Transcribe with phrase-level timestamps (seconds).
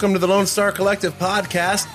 [0.00, 1.86] Welcome to the Lone Star Collective podcast.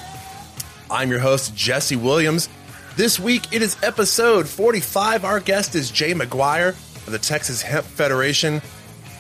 [0.92, 2.50] I'm your host, Jesse Williams.
[2.96, 5.26] This week it is episode 45.
[5.26, 6.70] Our guest is Jay McGuire
[7.08, 8.62] of the Texas Hemp Federation.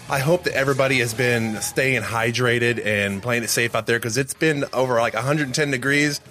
[0.07, 4.19] I hope that everybody has been staying hydrated and playing it safe out there because
[4.19, 6.21] it's been over like 110 degrees.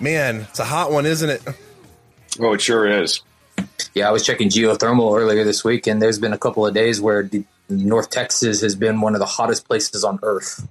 [0.00, 1.42] Man, it's a hot one, isn't it?
[2.40, 3.20] Oh, it sure is.
[3.94, 7.00] Yeah, I was checking geothermal earlier this week, and there's been a couple of days
[7.00, 7.30] where
[7.68, 10.66] North Texas has been one of the hottest places on Earth.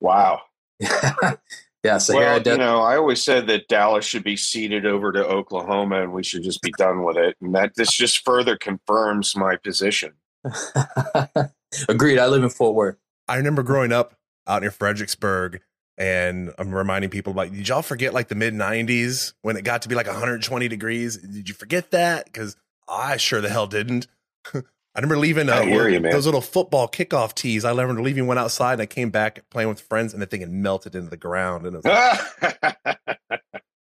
[0.00, 0.42] Wow.
[0.80, 5.12] yeah, Sahara well, de- you know, I always said that Dallas should be ceded over
[5.12, 7.36] to Oklahoma, and we should just be done with it.
[7.40, 10.12] And that this just further confirms my position.
[11.88, 12.18] Agreed.
[12.18, 12.96] I live in Fort Worth.
[13.28, 14.14] I remember growing up
[14.46, 15.60] out near Fredericksburg,
[15.98, 17.52] and I'm reminding people about.
[17.52, 21.18] Did y'all forget like the mid '90s when it got to be like 120 degrees?
[21.18, 22.24] Did you forget that?
[22.24, 22.56] Because
[22.88, 24.06] I sure the hell didn't.
[24.94, 26.10] I remember leaving uh, I hear you, man.
[26.10, 27.64] those little football kickoff tees.
[27.64, 30.40] I remember leaving one outside, and I came back playing with friends, and the thing
[30.40, 31.64] had melted into the ground.
[31.64, 32.58] And it was like,
[33.32, 33.38] I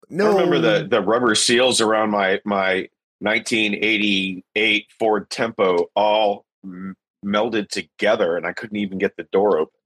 [0.09, 2.89] remember the the rubber seals around my my
[3.19, 9.79] 1988 Ford Tempo all m- melded together, and I couldn't even get the door open.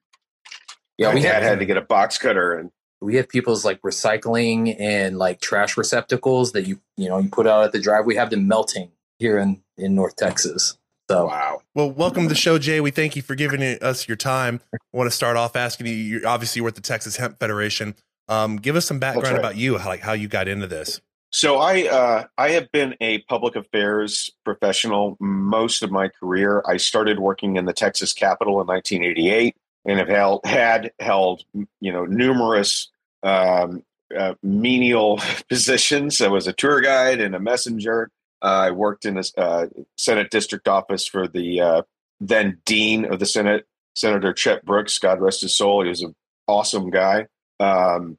[0.97, 2.72] Yeah, my we dad have had to get a box cutter and
[3.03, 7.47] we have people's like recycling and like trash receptacles that you you know you put
[7.47, 8.06] out at the drive.
[8.06, 10.78] We have them melting here in in North Texas.
[11.14, 11.61] So wow.
[11.75, 12.81] Well, welcome to the show, Jay.
[12.81, 14.59] We thank you for giving us your time.
[14.73, 15.94] I want to start off asking you.
[15.94, 17.94] You're obviously you're with the Texas Hemp Federation.
[18.30, 19.38] Um, give us some background right.
[19.38, 21.02] about you, how, like how you got into this.
[21.31, 26.63] So I uh, I have been a public affairs professional most of my career.
[26.68, 31.94] I started working in the Texas Capitol in 1988 and have held, had held you
[31.94, 32.90] know numerous
[33.22, 33.84] um,
[34.18, 36.22] uh, menial positions.
[36.22, 38.09] I was a tour guide and a messenger.
[38.44, 39.68] I worked in the uh,
[39.98, 41.81] Senate district office for the uh,
[42.20, 43.66] then dean of the Senate,
[43.96, 45.00] Senator Chet Brooks.
[45.00, 45.84] God rest his soul.
[45.84, 46.16] He was an
[46.48, 47.28] awesome guy.
[47.59, 48.18] Um,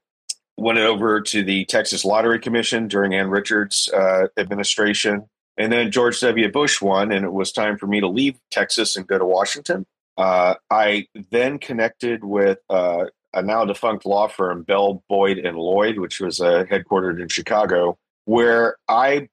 [0.57, 5.29] went over to the Texas Lottery Commission during Ann Richards' uh, administration.
[5.57, 6.51] And then George W.
[6.51, 9.87] Bush won, and it was time for me to leave Texas and go to Washington.
[10.17, 15.99] Uh, I then connected with uh, a now defunct law firm, Bell, Boyd, and Lloyd,
[15.99, 19.29] which was uh, headquartered in Chicago, where I,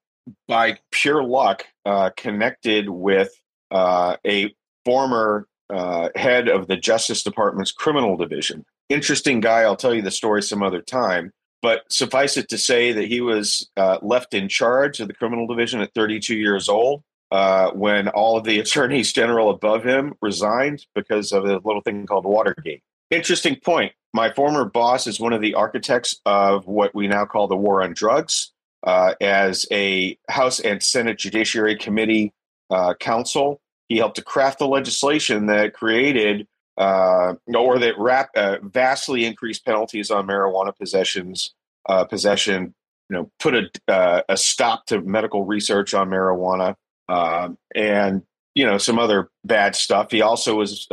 [0.48, 3.32] by pure luck, uh, connected with
[3.72, 4.54] uh, a
[4.86, 9.62] former uh, head of the Justice Department's criminal division interesting guy.
[9.62, 11.32] I'll tell you the story some other time.
[11.62, 15.46] But suffice it to say that he was uh, left in charge of the criminal
[15.46, 20.86] division at 32 years old uh, when all of the attorneys general above him resigned
[20.96, 22.82] because of a little thing called Watergate.
[23.12, 23.94] Interesting point.
[24.14, 27.84] My former boss is one of the architects of what we now call the war
[27.84, 28.51] on drugs.
[28.84, 32.34] Uh, as a House and Senate Judiciary Committee
[32.70, 36.48] uh, counsel, he helped to craft the legislation that created
[36.78, 41.54] uh, or that rap, uh, vastly increased penalties on marijuana possessions,
[41.88, 42.74] uh, possession.
[43.10, 46.76] You know, put a uh, a stop to medical research on marijuana,
[47.10, 48.24] um, and
[48.56, 50.12] you know some other bad stuff.
[50.12, 50.88] He also was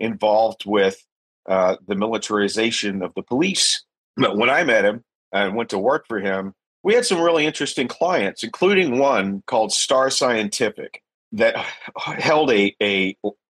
[0.00, 1.04] involved with
[1.46, 3.84] the militarization of the police.
[4.16, 6.54] But when I met him and went to work for him,
[6.84, 11.02] we had some really interesting clients, including one called Star Scientific
[11.32, 11.56] that
[11.96, 13.16] held a a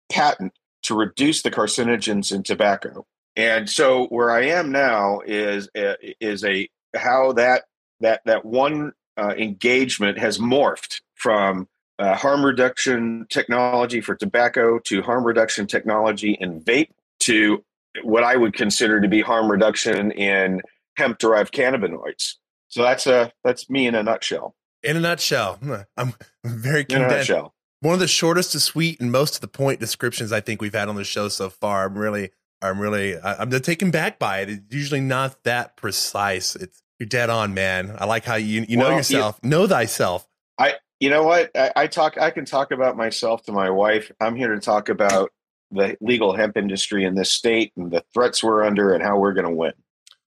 [0.10, 3.06] patent to reduce the carcinogens in tobacco.
[3.36, 7.66] And so where I am now is is a how that
[8.00, 11.68] that that one uh, engagement has morphed from
[12.00, 17.64] uh, harm reduction technology for tobacco to harm reduction technology in vape to
[18.04, 20.62] what I would consider to be harm reduction in
[20.96, 22.36] hemp derived cannabinoids.
[22.70, 24.56] So that's a that's me in a nutshell.
[24.84, 25.74] In a nutshell, hmm.
[25.98, 26.14] I'm
[26.46, 27.30] very In a condensed.
[27.30, 27.54] nutshell.
[27.82, 30.74] One of the shortest to sweet and most to the point descriptions I think we've
[30.74, 31.86] had on the show so far.
[31.86, 32.32] I'm really,
[32.62, 34.50] I'm really, I'm taken back by it.
[34.50, 36.56] It's usually not that precise.
[36.56, 37.96] It's you're dead on, man.
[38.00, 40.28] I like how you you know Well, you- yourself, know thyself.
[40.58, 41.52] I, you know what?
[41.56, 42.18] I, I talk.
[42.20, 44.12] I can talk about myself to my wife.
[44.20, 45.32] I'm here to talk about
[45.70, 49.34] the legal hemp industry in this state and the threats we're under and how we're
[49.34, 49.74] going to win.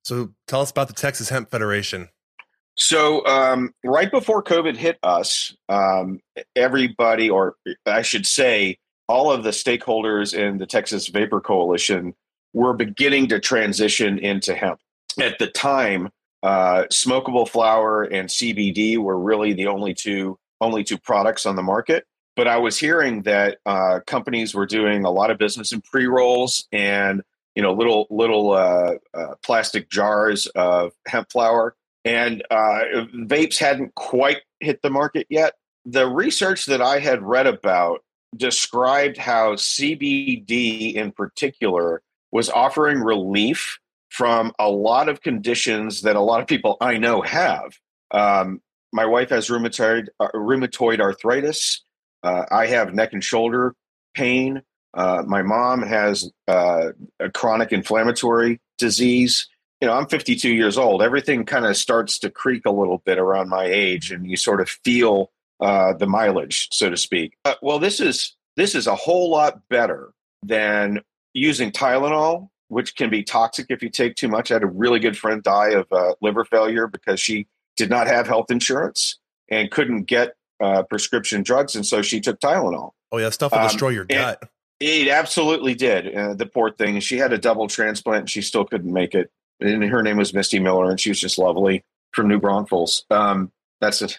[0.04, 2.08] So tell us about the Texas Hemp Federation.
[2.76, 6.20] So, um, right before COVID hit us, um,
[6.56, 7.56] everybody, or
[7.86, 8.78] I should say,
[9.08, 12.14] all of the stakeholders in the Texas Vapor Coalition
[12.52, 14.80] were beginning to transition into hemp.
[15.20, 16.10] At the time,
[16.42, 21.62] uh, smokable flower and CBD were really the only two only two products on the
[21.62, 22.04] market.
[22.36, 26.06] But I was hearing that uh, companies were doing a lot of business in pre
[26.06, 27.22] rolls and
[27.54, 32.80] you know little little uh, uh, plastic jars of hemp flour, and uh,
[33.26, 35.54] vapes hadn't quite hit the market yet.
[35.84, 38.02] The research that I had read about
[38.36, 42.02] described how CBD in particular
[42.32, 47.22] was offering relief from a lot of conditions that a lot of people I know
[47.22, 47.72] have.
[48.10, 48.60] Um,
[48.92, 51.82] my wife has rheumatoid uh, rheumatoid arthritis.
[52.22, 53.74] Uh, I have neck and shoulder
[54.14, 54.62] pain.
[54.94, 56.88] Uh, my mom has uh,
[57.20, 59.48] a chronic inflammatory disease.
[59.80, 61.02] You know, I'm 52 years old.
[61.02, 64.60] Everything kind of starts to creak a little bit around my age, and you sort
[64.60, 65.30] of feel
[65.60, 67.36] uh, the mileage, so to speak.
[67.44, 70.12] Uh, well, this is this is a whole lot better
[70.42, 71.00] than
[71.32, 74.50] using Tylenol, which can be toxic if you take too much.
[74.50, 78.06] I had a really good friend die of uh, liver failure because she did not
[78.06, 79.18] have health insurance
[79.48, 82.92] and couldn't get uh, prescription drugs, and so she took Tylenol.
[83.12, 84.42] Oh yeah, stuff will um, destroy your gut.
[84.80, 86.14] It absolutely did.
[86.14, 87.00] Uh, the poor thing.
[87.00, 88.20] She had a double transplant.
[88.20, 89.30] And she still couldn't make it.
[89.60, 93.04] And her name was Misty Miller, and she was just lovely from New Braunfels.
[93.10, 94.18] Um, that's it.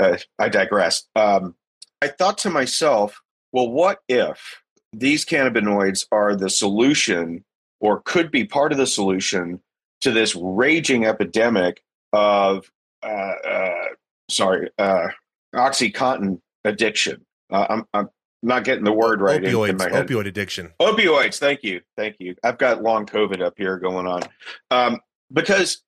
[0.00, 1.04] Uh, I digress.
[1.16, 1.54] Um,
[2.00, 3.20] I thought to myself,
[3.52, 7.44] well, what if these cannabinoids are the solution,
[7.80, 9.60] or could be part of the solution
[10.00, 11.82] to this raging epidemic
[12.12, 12.70] of,
[13.02, 13.84] uh, uh
[14.30, 15.08] sorry, uh,
[15.54, 17.24] OxyContin addiction?
[17.50, 18.08] Uh, I'm, I'm
[18.42, 20.06] not getting the word right opioids, in, in my head.
[20.06, 20.72] Opioid addiction.
[20.80, 21.38] Opioids.
[21.38, 21.80] Thank you.
[21.96, 22.36] Thank you.
[22.44, 24.22] I've got long COVID up here going on.
[24.70, 25.00] Um,
[25.32, 25.82] because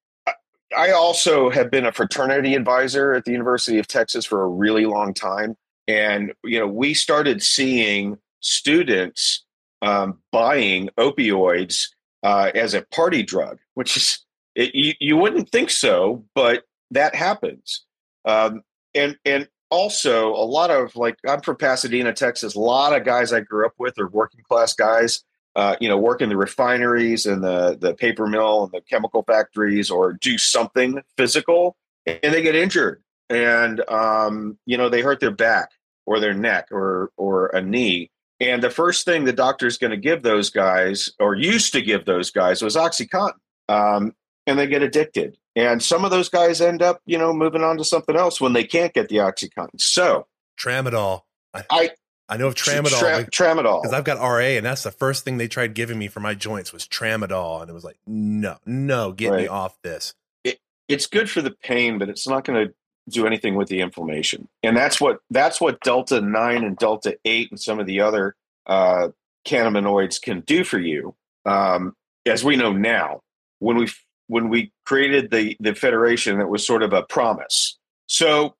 [0.77, 4.87] I also have been a fraternity advisor at the University of Texas for a really
[4.87, 5.57] long time.
[5.89, 9.45] And, you know, we started seeing students
[9.83, 11.89] um, buying opioids
[12.23, 14.25] uh, as a party drug, which is,
[14.55, 17.85] it, you, you wouldn't think so, but that happens.
[18.25, 18.63] Um,
[18.95, 22.55] and, and also a lot of like I'm from Pasadena, Texas.
[22.55, 25.25] A lot of guys I grew up with are working class guys.
[25.57, 29.23] Uh, you know, work in the refineries and the the paper mill and the chemical
[29.25, 31.77] factories, or do something physical,
[32.07, 35.71] and they get injured, and um, you know they hurt their back
[36.07, 38.11] or their neck or or a knee.
[38.39, 42.05] And the first thing the doctor's going to give those guys, or used to give
[42.05, 43.35] those guys, was OxyContin,
[43.69, 44.15] um,
[44.47, 45.37] and they get addicted.
[45.57, 48.53] And some of those guys end up, you know, moving on to something else when
[48.53, 49.81] they can't get the OxyContin.
[49.81, 50.27] So
[50.59, 51.23] tramadol.
[51.53, 51.91] I I,
[52.29, 52.99] I know of tramadol.
[52.99, 56.07] Tra- tramadol because I've got RA, and that's the first thing they tried giving me
[56.07, 59.43] for my joints was tramadol, and it was like, no, no, get right.
[59.43, 60.15] me off this.
[60.45, 62.75] It, it's good for the pain, but it's not going to
[63.09, 67.51] do anything with the inflammation, and that's what that's what Delta nine and Delta eight
[67.51, 68.37] and some of the other
[68.67, 69.09] uh,
[69.45, 71.17] cannabinoids can do for you.
[71.45, 73.23] Um, as we know now,
[73.59, 73.89] when we
[74.31, 77.79] when we created the the federation that was sort of a promise.
[78.07, 78.55] So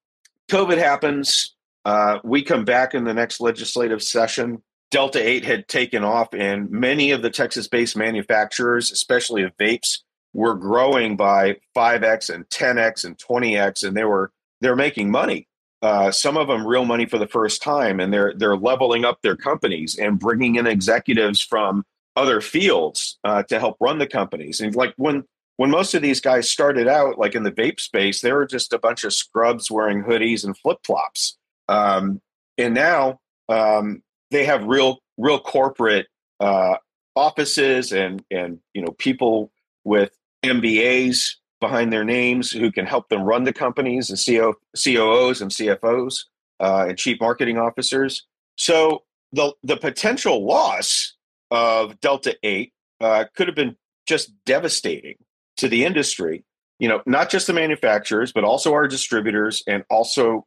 [0.51, 1.55] COVID happens.
[1.85, 4.63] Uh, we come back in the next legislative session.
[4.91, 10.01] Delta 8 had taken off, and many of the Texas based manufacturers, especially of vapes,
[10.35, 15.47] were growing by 5x and 10x and 20x, and they were they're making money.
[15.83, 19.23] Uh, some of them real money for the first time, and they're they're leveling up
[19.23, 21.85] their companies and bringing in executives from
[22.17, 24.61] other fields uh, to help run the companies.
[24.61, 25.25] And like when
[25.61, 28.73] when most of these guys started out, like in the vape space, they were just
[28.73, 31.37] a bunch of scrubs wearing hoodies and flip flops.
[31.69, 32.23] Um,
[32.57, 36.07] and now um, they have real, real corporate
[36.41, 36.77] uh,
[37.15, 39.53] offices and and you know people
[39.85, 45.43] with MBAs behind their names who can help them run the companies and CO, COOs
[45.43, 46.25] and CFOs
[46.59, 48.27] uh, and chief marketing officers.
[48.57, 51.19] So the the potential loss
[51.51, 53.77] of Delta Eight uh, could have been
[54.07, 55.17] just devastating
[55.61, 56.45] to the industry,
[56.79, 60.47] you know, not just the manufacturers, but also our distributors and also,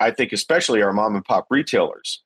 [0.00, 2.22] I think, especially our mom and pop retailers.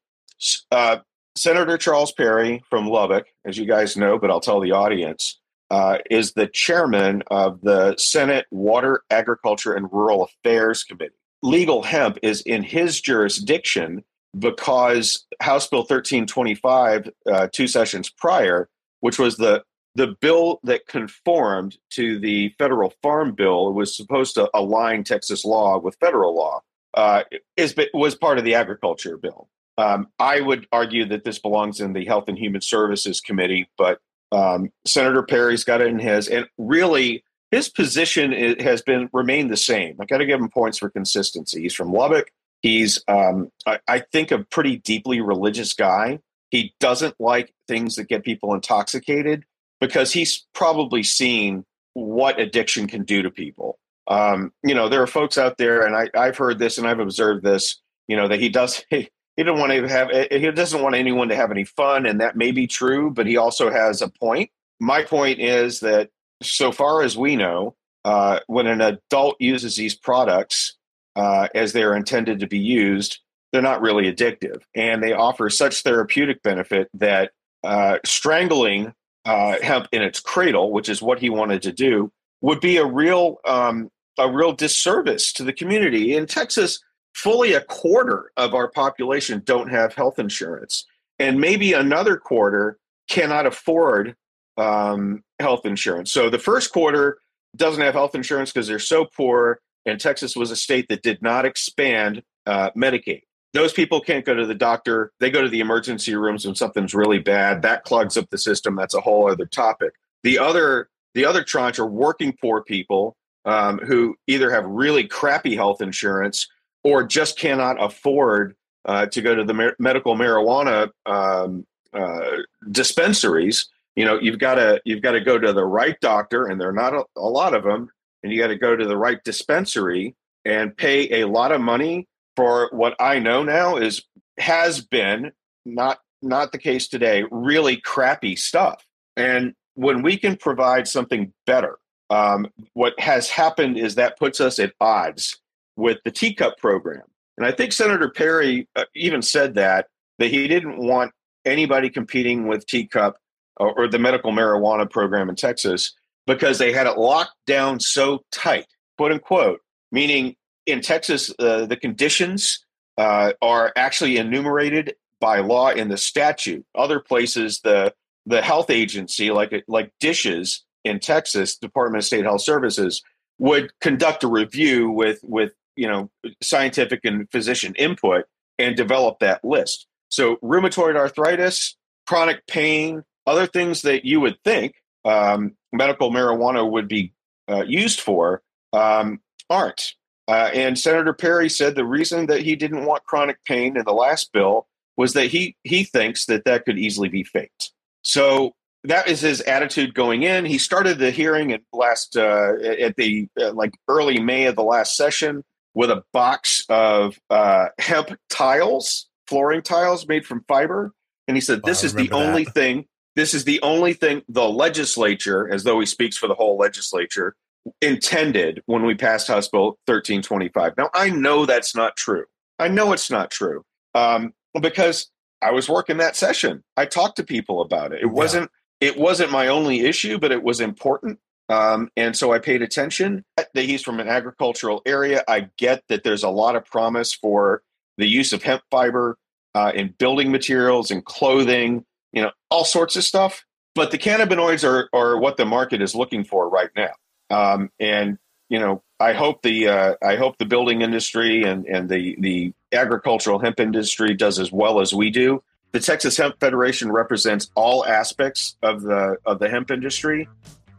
[0.71, 0.99] Uh,
[1.37, 5.39] Senator Charles Perry from Lubbock, as you guys know, but I'll tell the audience,
[5.71, 11.15] uh, is the chairman of the Senate Water, Agriculture, and Rural Affairs Committee.
[11.43, 14.05] Legal hemp is in his jurisdiction
[14.39, 18.69] because House Bill 1325, uh, two sessions prior,
[19.01, 24.49] which was the the bill that conformed to the federal farm bill was supposed to
[24.55, 26.63] align Texas law with federal law.
[26.95, 27.23] Uh,
[27.57, 29.49] is was part of the agriculture bill.
[29.79, 34.01] Um, I would argue that this belongs in the Health and Human Services Committee, but
[34.33, 39.57] um, Senator Perry's got it in his, and really his position has been remained the
[39.57, 39.97] same.
[40.01, 41.63] I got to give him points for consistency.
[41.63, 42.31] He's from Lubbock.
[42.63, 46.21] He's, um, I, I think, a pretty deeply religious guy.
[46.51, 49.45] He doesn't like things that get people intoxicated
[49.81, 53.79] because he's probably seen what addiction can do to people.
[54.09, 57.01] Um, you know, there are folks out there, and I, I've heard this and I've
[57.01, 57.81] observed this.
[58.09, 58.85] You know that he does.
[58.91, 60.11] He, he don't want to have.
[60.31, 63.11] He doesn't want anyone to have any fun, and that may be true.
[63.11, 64.51] But he also has a point.
[64.81, 66.11] My point is that,
[66.43, 70.77] so far as we know, uh, when an adult uses these products
[71.17, 73.21] uh, as they are intended to be used,
[73.53, 77.31] they're not really addictive, and they offer such therapeutic benefit that
[77.65, 78.93] uh, strangling
[79.31, 82.11] uh, hemp in its cradle, which is what he wanted to do,
[82.41, 86.17] would be a real um, a real disservice to the community.
[86.17, 86.83] In Texas,
[87.15, 90.85] fully a quarter of our population don't have health insurance,
[91.21, 94.17] and maybe another quarter cannot afford
[94.57, 96.11] um, health insurance.
[96.11, 97.19] So the first quarter
[97.55, 101.23] doesn't have health insurance because they're so poor, and Texas was a state that did
[101.23, 103.23] not expand uh, Medicaid.
[103.53, 105.13] Those people can't go to the doctor.
[105.19, 107.63] They go to the emergency rooms when something's really bad.
[107.63, 108.77] That clogs up the system.
[108.77, 109.95] That's a whole other topic.
[110.23, 115.57] The other the other tranche are working poor people um, who either have really crappy
[115.57, 116.49] health insurance
[116.85, 118.55] or just cannot afford
[118.85, 122.37] uh, to go to the medical marijuana um, uh,
[122.71, 123.69] dispensaries.
[123.97, 126.69] You know, you've got to you've got to go to the right doctor, and there
[126.69, 127.91] are not a, a lot of them,
[128.23, 130.15] and you got to go to the right dispensary
[130.45, 134.03] and pay a lot of money for what I know now is
[134.39, 135.33] has been
[135.65, 137.25] not not the case today.
[137.31, 138.85] Really crappy stuff,
[139.17, 141.79] and when we can provide something better
[142.11, 145.39] um, what has happened is that puts us at odds
[145.77, 147.05] with the TCUP program.
[147.39, 149.87] And I think Senator Perry uh, even said that,
[150.19, 151.13] that he didn't want
[151.45, 153.15] anybody competing with TCUP
[153.57, 155.95] or, or the medical marijuana program in Texas
[156.27, 158.67] because they had it locked down so tight,
[158.99, 159.61] quote unquote,
[159.93, 160.37] meaning
[160.71, 162.65] in Texas, uh, the conditions
[162.99, 166.65] uh, are actually enumerated by law in the statute.
[166.75, 167.95] Other places, the
[168.27, 173.03] the health agency, like like DSHS, in Texas, Department of State Health Services
[173.39, 176.11] would conduct a review with with you know
[176.43, 178.25] scientific and physician input
[178.59, 179.87] and develop that list.
[180.09, 184.75] So rheumatoid arthritis, chronic pain, other things that you would think
[185.05, 187.13] um, medical marijuana would be
[187.49, 189.95] uh, used for um, aren't.
[190.31, 193.93] Uh, and Senator Perry said the reason that he didn't want chronic pain in the
[193.93, 197.73] last bill was that he he thinks that that could easily be faked.
[198.03, 200.45] So that is his attitude going in.
[200.45, 204.63] He started the hearing at last uh, at the uh, like early May of the
[204.63, 205.43] last session
[205.75, 210.93] with a box of uh, hemp tiles, flooring tiles made from fiber,
[211.27, 212.55] and he said, "This is the only that.
[212.55, 212.87] thing.
[213.17, 217.35] This is the only thing the legislature, as though he speaks for the whole legislature,
[217.81, 222.25] intended when we passed House Bill 1325." Now, I know that's not true.
[222.59, 225.11] I know it's not true um, because
[225.43, 226.63] I was working that session.
[226.77, 228.03] I talked to people about it.
[228.03, 228.51] It wasn't
[228.81, 231.19] it wasn't my only issue, but it was important.
[231.49, 233.25] Um, and so I paid attention.
[233.37, 235.25] That he's from an agricultural area.
[235.29, 237.63] I get that there's a lot of promise for
[237.99, 239.19] the use of hemp fiber
[239.55, 243.45] uh, in building materials and clothing, you know, all sorts of stuff.
[243.75, 246.91] But the cannabinoids are, are what the market is looking for right now.
[247.31, 248.19] Um, and
[248.49, 252.53] you know, I hope the uh, I hope the building industry and and the the
[252.73, 257.87] agricultural hemp industry does as well as we do the Texas Hemp Federation represents all
[257.87, 260.29] aspects of the of the hemp industry.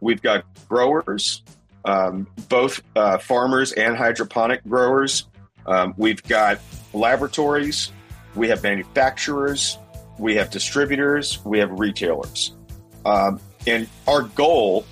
[0.01, 1.43] We've got growers,
[1.85, 5.27] um, both uh, farmers and hydroponic growers.
[5.65, 6.59] Um, we've got
[6.93, 7.91] laboratories.
[8.35, 9.77] We have manufacturers.
[10.17, 11.43] We have distributors.
[11.45, 12.53] We have retailers.
[13.05, 14.85] Um, and our goal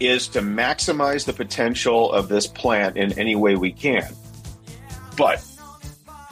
[0.00, 4.08] is to maximize the potential of this plant in any way we can.
[5.16, 5.44] But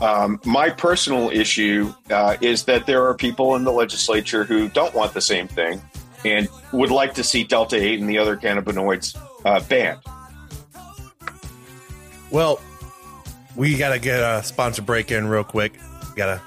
[0.01, 4.95] um, my personal issue uh, is that there are people in the legislature who don't
[4.95, 5.81] want the same thing
[6.25, 10.01] and would like to see Delta 8 and the other cannabinoids uh, banned.
[12.31, 12.61] Well,
[13.55, 15.75] we got to get a sponsor break in real quick.
[16.17, 16.43] Got to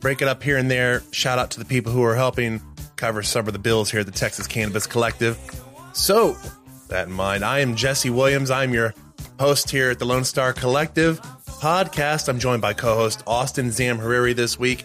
[0.00, 1.02] break it up here and there.
[1.10, 2.60] Shout out to the people who are helping
[2.96, 5.38] cover some of the bills here at the Texas Cannabis Collective.
[5.92, 6.36] So,
[6.92, 8.50] that in mind, I am Jesse Williams.
[8.50, 8.94] I'm your
[9.40, 12.28] host here at the Lone Star Collective podcast.
[12.28, 14.84] I'm joined by co host Austin Zamhariri this week.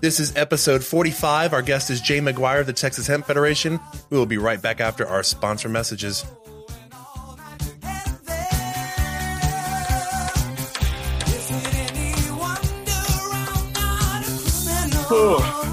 [0.00, 1.52] This is episode 45.
[1.52, 3.80] Our guest is Jay McGuire of the Texas Hemp Federation.
[4.10, 6.24] We will be right back after our sponsor messages.
[15.10, 15.67] Oh.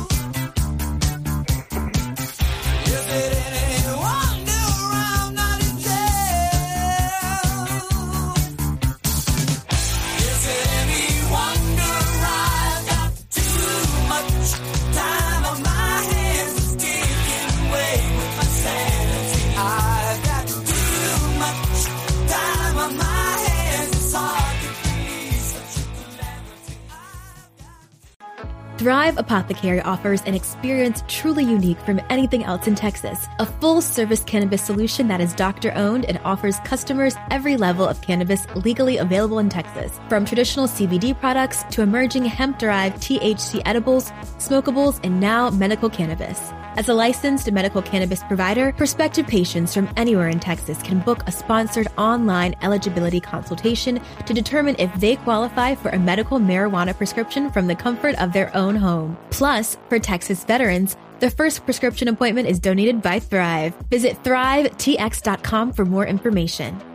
[28.86, 33.26] Thrive Apothecary offers an experience truly unique from anything else in Texas.
[33.40, 38.00] A full service cannabis solution that is doctor owned and offers customers every level of
[38.02, 40.00] cannabis legally available in Texas.
[40.08, 46.54] From traditional CBD products to emerging hemp derived THC edibles, smokables, and now medical cannabis.
[46.78, 51.32] As a licensed medical cannabis provider, prospective patients from anywhere in Texas can book a
[51.32, 57.68] sponsored online eligibility consultation to determine if they qualify for a medical marijuana prescription from
[57.68, 59.18] the comfort of their own home.
[59.32, 63.74] Plus, for Texas veterans, the first prescription appointment is donated by Thrive.
[63.90, 66.95] Visit thrivetx.com for more information.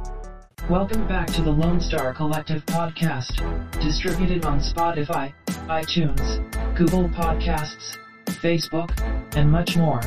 [0.69, 3.41] Welcome back to the Lone Star Collective podcast,
[3.81, 5.33] distributed on Spotify,
[5.67, 6.39] iTunes,
[6.75, 8.91] Google Podcasts, Facebook,
[9.35, 9.99] and much more,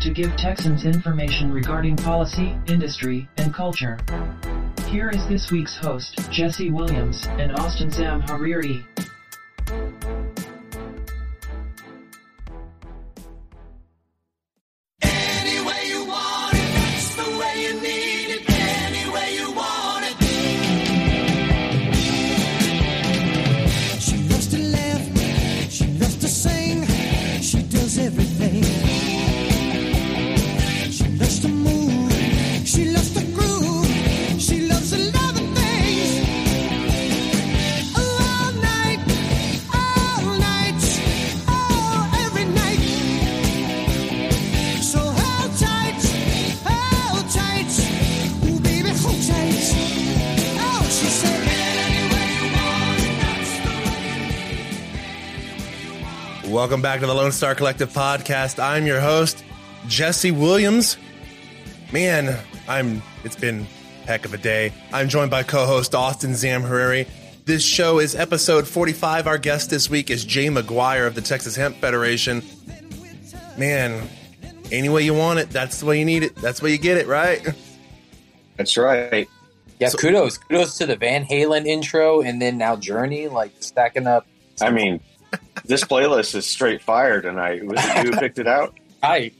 [0.00, 3.98] to give Texans information regarding policy, industry, and culture.
[4.86, 8.84] Here is this week's host, Jesse Williams and Austin Zamhariri.
[9.68, 10.21] Any
[56.72, 58.58] Welcome back to the Lone Star Collective podcast.
[58.58, 59.44] I'm your host,
[59.88, 60.96] Jesse Williams.
[61.92, 62.34] Man,
[62.66, 63.66] I'm it's been
[64.04, 64.72] a heck of a day.
[64.90, 67.06] I'm joined by co-host Austin Zamhariri.
[67.44, 69.26] This show is episode 45.
[69.26, 72.42] Our guest this week is Jay McGuire of the Texas Hemp Federation.
[73.58, 74.08] Man,
[74.70, 76.34] any way you want it, that's the way you need it.
[76.36, 77.46] That's the way you get it, right?
[78.56, 79.28] That's right.
[79.78, 84.06] Yeah, So- kudos, kudos to the Van Halen intro, and then now Journey, like stacking
[84.06, 84.26] up.
[84.62, 85.00] I mean,
[85.64, 87.64] this playlist is straight fire tonight.
[87.64, 88.78] Was it you who picked it out?
[89.02, 89.32] I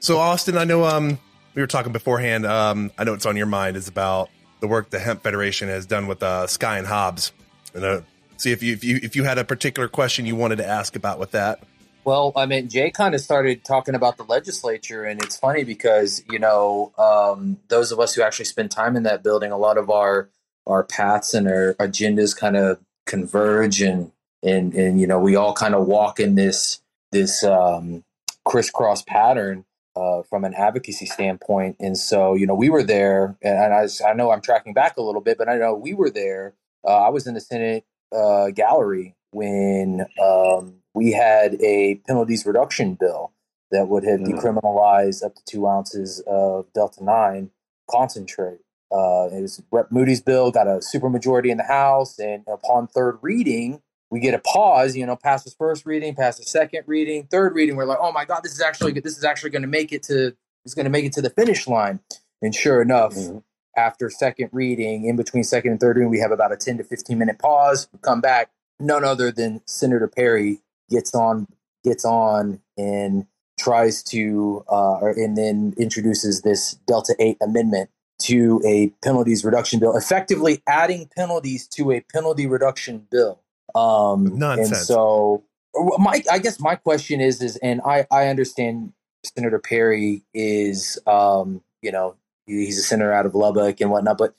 [0.00, 1.18] So Austin, I know um
[1.54, 2.46] we were talking beforehand.
[2.46, 5.86] Um, I know it's on your mind is about the work the Hemp Federation has
[5.86, 7.32] done with uh, Sky and Hobbs,
[7.74, 8.00] and uh,
[8.36, 10.96] see if you if you if you had a particular question you wanted to ask
[10.96, 11.62] about with that.
[12.04, 16.22] Well, I mean, Jay kind of started talking about the legislature, and it's funny because
[16.30, 19.78] you know um, those of us who actually spend time in that building, a lot
[19.78, 20.30] of our
[20.66, 25.52] our paths and our agendas kind of converge, and and and you know we all
[25.52, 26.80] kind of walk in this
[27.12, 28.04] this um,
[28.44, 29.64] crisscross pattern
[29.96, 31.76] uh, from an advocacy standpoint.
[31.80, 35.02] And so, you know, we were there, and I, I know I'm tracking back a
[35.02, 36.54] little bit, but I know we were there.
[36.86, 37.84] Uh, I was in the Senate
[38.16, 43.32] uh, gallery when um, we had a penalties reduction bill
[43.72, 44.32] that would have Mhm.
[44.40, 47.50] decriminalized up to two ounces of Delta 9
[47.90, 48.60] concentrate.
[48.92, 49.90] Uh, it was Rep.
[49.92, 54.38] Moody's bill, got a supermajority in the House, and upon third reading, we get a
[54.40, 54.96] pause.
[54.96, 57.76] You know, past the first reading, past the second reading, third reading.
[57.76, 60.02] We're like, oh my god, this is actually this is actually going to make it
[60.04, 62.00] to it's going to make it to the finish line.
[62.42, 63.42] And sure enough, Mhm.
[63.76, 66.84] after second reading, in between second and third reading, we have about a ten to
[66.84, 67.88] fifteen minute pause.
[67.92, 68.50] We come back.
[68.78, 71.46] None other than Senator Perry gets on
[71.84, 73.26] gets on and
[73.58, 79.80] tries to uh, or, and then introduces this Delta Eight amendment to a penalties reduction
[79.80, 83.40] bill, effectively adding penalties to a penalty reduction bill.
[83.74, 88.92] Um, And so, my I guess my question is is, and I I understand
[89.24, 94.34] Senator Perry is um, you know he's a senator out of Lubbock and whatnot, but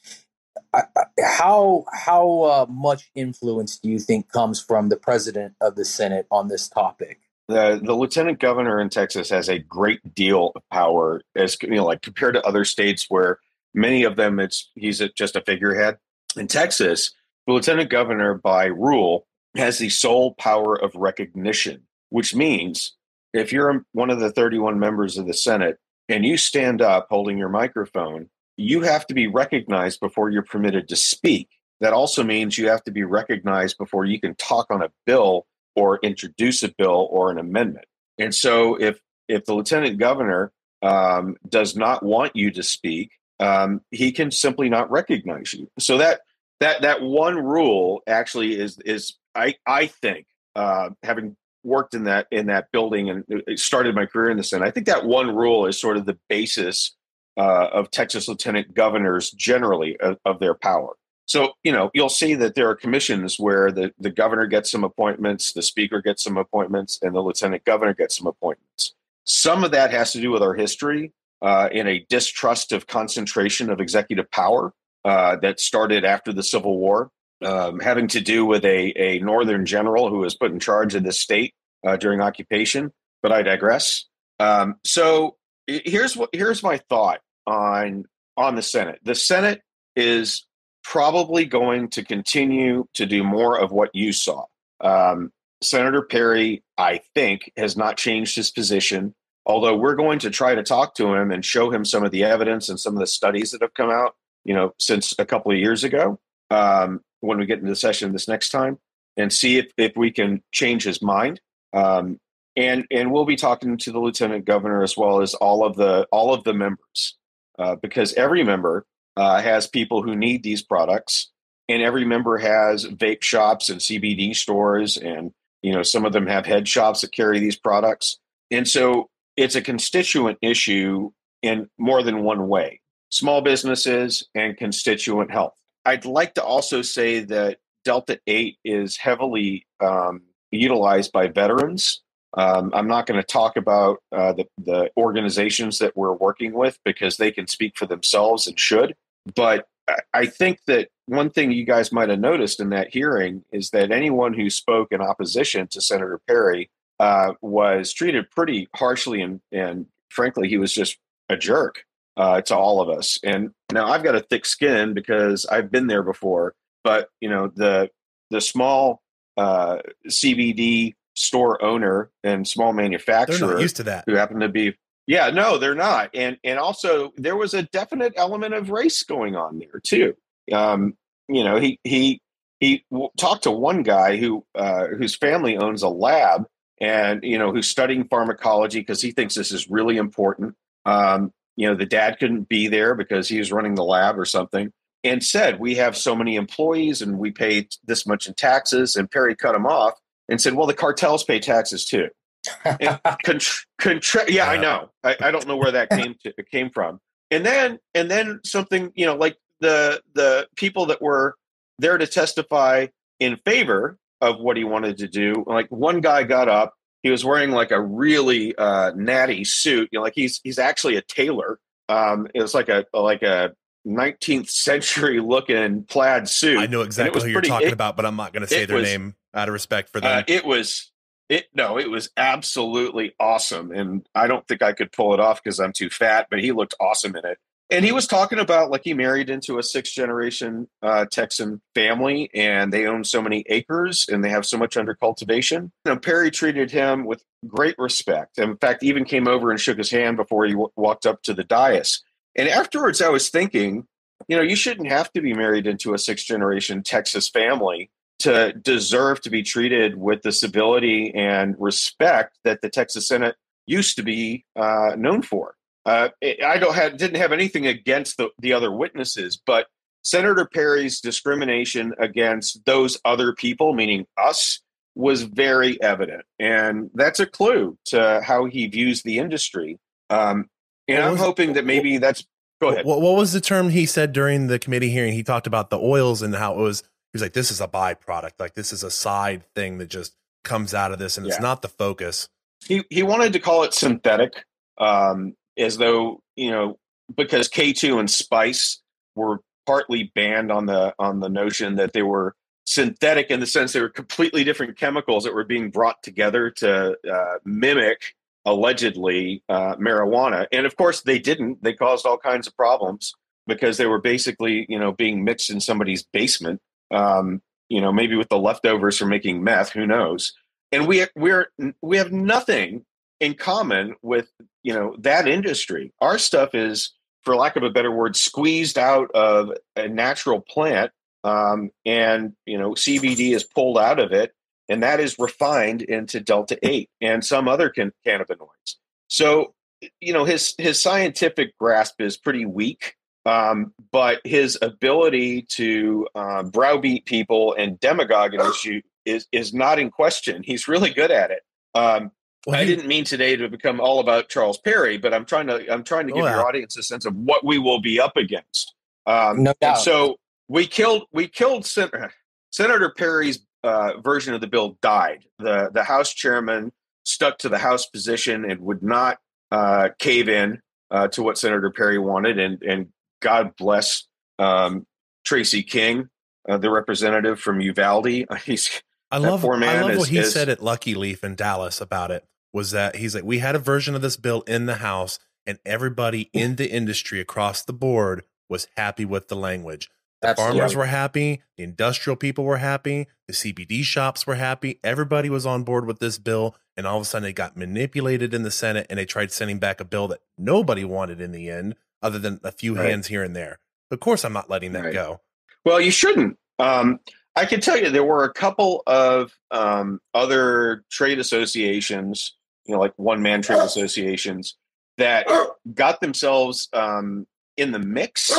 [0.74, 5.76] I, I, how how uh, much influence do you think comes from the president of
[5.76, 7.20] the Senate on this topic?
[7.48, 11.86] The, the lieutenant governor in Texas has a great deal of power, as you know,
[11.86, 13.40] like compared to other states where
[13.74, 15.98] many of them it's he's a, just a figurehead.
[16.38, 17.12] In Texas,
[17.48, 19.26] the lieutenant governor, by rule,
[19.56, 22.96] has the sole power of recognition, which means
[23.34, 25.78] if you're one of the 31 members of the Senate
[26.10, 30.88] and you stand up holding your microphone, you have to be recognized before you're permitted
[30.90, 31.50] to speak.
[31.80, 35.48] that also means you have to be recognized before you can talk on a bill
[35.76, 37.86] or introduce a bill or an amendment.
[38.20, 40.52] And so if if the lieutenant governor
[40.84, 45.70] um, does not want you to speak, um, he can simply not recognize you.
[45.80, 46.22] So that
[46.62, 52.28] that that one rule actually is is I I think uh, having worked in that
[52.32, 53.26] in that building and
[53.60, 56.18] started my career in the Senate, I think that one rule is sort of the
[56.30, 56.96] basis
[57.38, 60.96] uh, of Texas lieutenant governors generally of, of their power.
[61.26, 64.84] So, you know, you'll see that there are commissions where the, the governor gets some
[64.84, 68.96] appointments, the speaker gets some appointments, and the lieutenant governor gets some appointments.
[69.24, 73.70] Some of that has to do with our history uh, in a distrust of concentration
[73.70, 74.74] of executive power
[75.06, 77.10] uh, that started after the Civil War,
[77.44, 81.04] um, having to do with a, a northern general who was put in charge of
[81.04, 81.54] the state
[81.86, 82.92] uh, during occupation.
[83.24, 84.06] But I digress.
[84.40, 85.38] Um, so
[85.68, 88.06] here's what here's my thought on
[88.38, 89.00] on the Senate.
[89.04, 89.62] The Senate
[89.96, 90.46] is
[90.84, 94.46] probably going to continue to do more of what you saw.
[94.80, 99.14] Um, Senator Perry, I think, has not changed his position.
[99.46, 102.24] Although we're going to try to talk to him and show him some of the
[102.24, 105.52] evidence and some of the studies that have come out, you know, since a couple
[105.52, 108.78] of years ago, um, when we get into the session this next time,
[109.18, 111.40] and see if, if we can change his mind.
[111.74, 112.20] Um,
[112.56, 116.06] and and we'll be talking to the lieutenant governor as well as all of the
[116.12, 117.18] all of the members,
[117.58, 121.32] uh, because every member uh, has people who need these products,
[121.70, 126.28] and every member has vape shops and CBD stores, and you know some of them
[126.28, 128.18] have head shops that carry these products,
[128.50, 131.10] and so it's a constituent issue
[131.42, 132.81] in more than one way:
[133.12, 135.54] small businesses and constituent health.
[135.86, 140.22] I'd like to also say that Delta Eight is heavily um,
[140.52, 142.02] utilized by veterans.
[142.36, 146.80] Um, I'm not going to talk about uh, the, the organizations that we're working with
[146.86, 148.96] because they can speak for themselves and should.
[149.36, 153.44] But I- I think that one thing you guys might have noticed in that hearing
[153.52, 156.70] is that anyone who spoke in opposition to Senator Perry
[157.00, 160.98] uh, was treated pretty harshly, and, and frankly, he was just
[161.28, 161.84] a jerk
[162.18, 163.20] uh, to all of us.
[163.24, 166.54] And now I've got a thick skin because I've been there before.
[166.84, 167.90] But you know the
[168.30, 169.02] the small
[169.38, 174.04] uh, CBD store owner and small manufacturer not used to that.
[174.06, 174.74] who happen to be
[175.08, 179.36] yeah no they're not and and also there was a definite element of race going
[179.36, 180.16] on there too
[180.54, 180.94] um
[181.28, 182.22] you know he he
[182.62, 182.86] he
[183.18, 186.46] talked to one guy who uh whose family owns a lab
[186.80, 191.68] and you know who's studying pharmacology because he thinks this is really important um you
[191.68, 194.72] know the dad couldn't be there because he was running the lab or something
[195.04, 199.10] and said we have so many employees and we pay this much in taxes and
[199.12, 199.94] perry cut him off
[200.30, 202.08] and said well the cartels pay taxes too
[202.66, 204.90] Contr- contra- yeah, I know.
[205.04, 207.00] I, I don't know where that came to came from.
[207.30, 211.36] And then and then something, you know, like the the people that were
[211.80, 212.88] there to testify
[213.20, 215.44] in favor of what he wanted to do.
[215.48, 219.90] Like one guy got up, he was wearing like a really uh, natty suit.
[219.92, 221.60] You know, like he's he's actually a tailor.
[221.90, 223.54] Um, it was like a like a
[223.88, 226.60] 19th century looking plaid suit.
[226.60, 228.66] I know exactly who you're pretty- talking it- about, but I'm not going to say
[228.66, 230.20] their was- name out of respect for them.
[230.20, 230.92] uh, it was
[231.30, 235.42] it no, it was absolutely awesome, and I don't think I could pull it off
[235.44, 236.28] because I'm too fat.
[236.30, 237.38] But he looked awesome in it,
[237.72, 242.30] and he was talking about like he married into a sixth generation uh, Texan family,
[242.34, 245.72] and they own so many acres and they have so much under cultivation.
[246.02, 248.38] Perry treated him with great respect.
[248.38, 251.34] In fact, even came over and shook his hand before he w- walked up to
[251.34, 252.04] the dais.
[252.36, 253.88] And afterwards, I was thinking,
[254.28, 258.54] you know, you shouldn't have to be married into a sixth generation Texas family to
[258.54, 264.04] deserve to be treated with the civility and respect that the Texas Senate used to
[264.04, 265.56] be uh, known for.
[265.86, 269.68] Uh, I don't have didn't have anything against the, the other witnesses, but
[270.04, 274.62] Senator Perry's discrimination against those other people, meaning us,
[274.96, 279.80] was very evident, and that's a clue to how he views the industry.
[280.10, 280.48] Um,
[280.88, 282.26] and I'm hoping that maybe that's
[282.60, 282.86] go ahead.
[282.86, 285.14] What, what was the term he said during the committee hearing?
[285.14, 286.82] He talked about the oils and how it was.
[286.82, 288.34] He was like, "This is a byproduct.
[288.40, 291.62] Like this is a side thing that just comes out of this, and it's not
[291.62, 292.28] the focus."
[292.66, 294.44] he he wanted to call it synthetic,
[294.78, 296.78] um, as though you know
[297.16, 298.82] because K two and Spice
[299.16, 302.36] were partly banned on the on the notion that they were
[302.66, 306.96] synthetic in the sense they were completely different chemicals that were being brought together to
[307.12, 311.64] uh, mimic allegedly uh, marijuana, and of course they didn't.
[311.64, 313.14] They caused all kinds of problems
[313.48, 316.62] because they were basically you know being mixed in somebody's basement.
[316.92, 319.72] Um, you know, maybe with the leftovers from making meth.
[319.72, 320.34] Who knows?
[320.72, 322.86] and we we're we have nothing
[323.22, 324.30] in common with
[324.64, 326.92] you know that industry our stuff is
[327.24, 330.92] for lack of a better word squeezed out of a natural plant
[331.24, 334.34] um, and you know CBD is pulled out of it,
[334.70, 338.76] and that is refined into delta eight and some other can- cannabinoids.
[339.08, 339.54] So
[340.00, 346.44] you know his his scientific grasp is pretty weak, um, but his ability to uh,
[346.44, 350.44] browbeat people and demagogue an issue is is not in question.
[350.44, 351.42] He's really good at it.
[351.74, 352.12] Um,
[352.48, 355.48] Well, I he- didn't mean today to become all about Charles Perry, but I'm trying
[355.48, 356.36] to I'm trying to Oh, give yeah.
[356.38, 358.74] your audience a sense of what we will be up against.
[359.06, 359.80] Um, No doubt.
[359.80, 361.92] so we killed we killed Sen-
[362.52, 365.24] Senator Perry's uh, version of the bill died.
[365.40, 366.72] The the House chairman
[367.06, 369.20] stuck to the House position and would not
[369.52, 372.40] uh, cave in uh, to what Senator Perry wanted.
[372.40, 372.88] And and
[373.22, 374.08] God bless
[374.40, 374.88] um,
[375.26, 376.10] Tracy King,
[376.50, 378.08] uh, the representative from Uvalde.
[378.46, 381.80] He's I love I love is- what he is- said at Lucky Leaf in Dallas
[381.82, 384.76] about it was that he's like we had a version of this bill in the
[384.76, 389.90] house and everybody in the industry across the board was happy with the language.
[390.22, 390.60] The Absolutely.
[390.60, 395.48] farmers were happy, the industrial people were happy, the CBD shops were happy, everybody was
[395.48, 398.52] on board with this bill and all of a sudden it got manipulated in the
[398.52, 402.20] Senate and they tried sending back a bill that nobody wanted in the end other
[402.20, 402.90] than a few Right.
[402.90, 403.60] hands here and there.
[403.90, 404.94] Of course I'm not letting that Right.
[404.94, 405.22] go.
[405.66, 406.38] Well, you shouldn't.
[406.60, 407.00] Um,
[407.36, 412.80] I can tell you there were a couple of um, other trade associations, you know,
[412.80, 414.56] like one man trade associations
[414.98, 415.28] that
[415.74, 417.26] got themselves um,
[417.58, 418.32] in the mix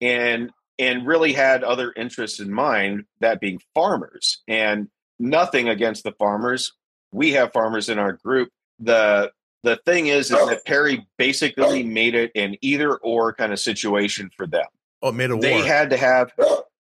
[0.00, 4.42] and and really had other interests in mind, that being farmers.
[4.48, 6.72] And nothing against the farmers.
[7.12, 8.50] We have farmers in our group.
[8.80, 9.32] The
[9.62, 14.30] the thing is, is that Perry basically made it an either or kind of situation
[14.36, 14.66] for them.
[15.02, 15.42] Oh, it made a war.
[15.42, 16.32] They had to have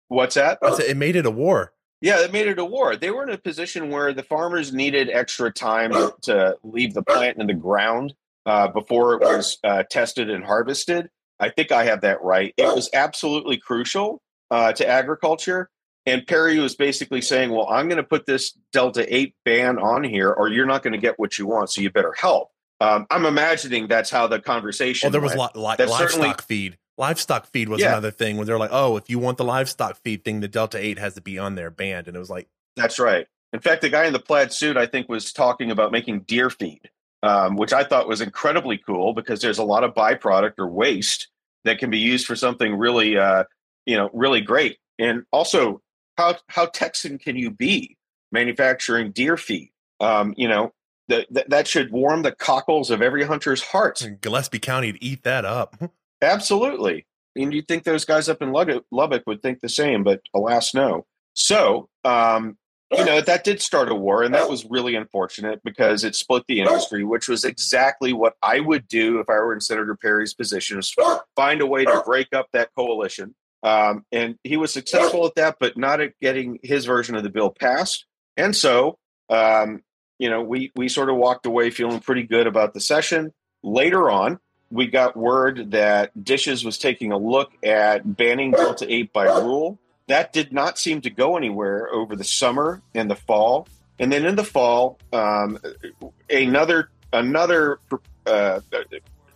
[0.07, 0.57] what's that?
[0.61, 1.73] It made it a war.
[2.03, 2.97] Yeah, it made it a war.
[2.97, 7.37] They were in a position where the farmers needed extra time to leave the plant
[7.37, 8.13] in the ground
[8.45, 11.09] uh, before it was uh, tested and harvested.
[11.39, 12.53] I think I have that right.
[12.57, 15.69] It was absolutely crucial uh, to agriculture.
[16.05, 20.03] And Perry was basically saying, well, I'm going to put this Delta 8 ban on
[20.03, 21.69] here, or you're not going to get what you want.
[21.71, 22.49] So you better help.
[22.81, 25.55] Um, I'm imagining that's how the conversation Well, there was went.
[25.55, 26.77] li- That's livestock certainly- feed.
[27.03, 27.89] Livestock feed was Yeah.
[27.89, 30.77] another thing when they're like, oh, if you want the livestock feed thing, the Delta
[30.77, 32.07] 8 has to be on there banned.
[32.07, 33.27] And it was like, That's right.
[33.51, 36.49] In fact, the guy in the plaid suit, I think, was talking about making deer
[36.49, 36.89] feed,
[37.21, 41.27] um, which I thought was incredibly cool because there's a lot of byproduct or waste
[41.65, 43.43] that can be used for something really, uh,
[43.85, 44.77] you know, really great.
[44.97, 45.81] And also,
[46.17, 47.97] how how Texan can you be
[48.31, 49.71] manufacturing deer feed?
[49.99, 50.73] Um, you know,
[51.09, 54.05] that that that should warm the cockles of every hunter's hearts.
[54.21, 55.75] Gillespie County to eat that up.
[56.23, 57.05] Absolutely.
[57.35, 61.05] And you'd think those guys up in Lubbock, would think the same, but alas, no.
[61.33, 62.57] So, um,
[62.91, 66.43] you know, that did start a war, and that was really unfortunate because it split
[66.47, 70.35] the industry, which was exactly what I would do if I were in Senator Perry's
[70.35, 70.95] position, is
[71.35, 73.33] find a way to break up that coalition.
[73.63, 77.29] Um, and he was successful at that, but not at getting his version of the
[77.29, 78.05] bill passed.
[78.37, 79.81] And so, um,
[80.19, 83.33] you know, we we sort of walked away feeling pretty good about the session.
[83.63, 84.39] Later on,
[84.73, 89.77] we got word that DSHS was taking a look at banning Delta 8 by rule.
[90.07, 93.67] That did not seem to go anywhere over the summer and the fall.
[93.99, 95.59] And then in the fall, um,
[96.27, 97.79] another another
[98.25, 98.61] uh,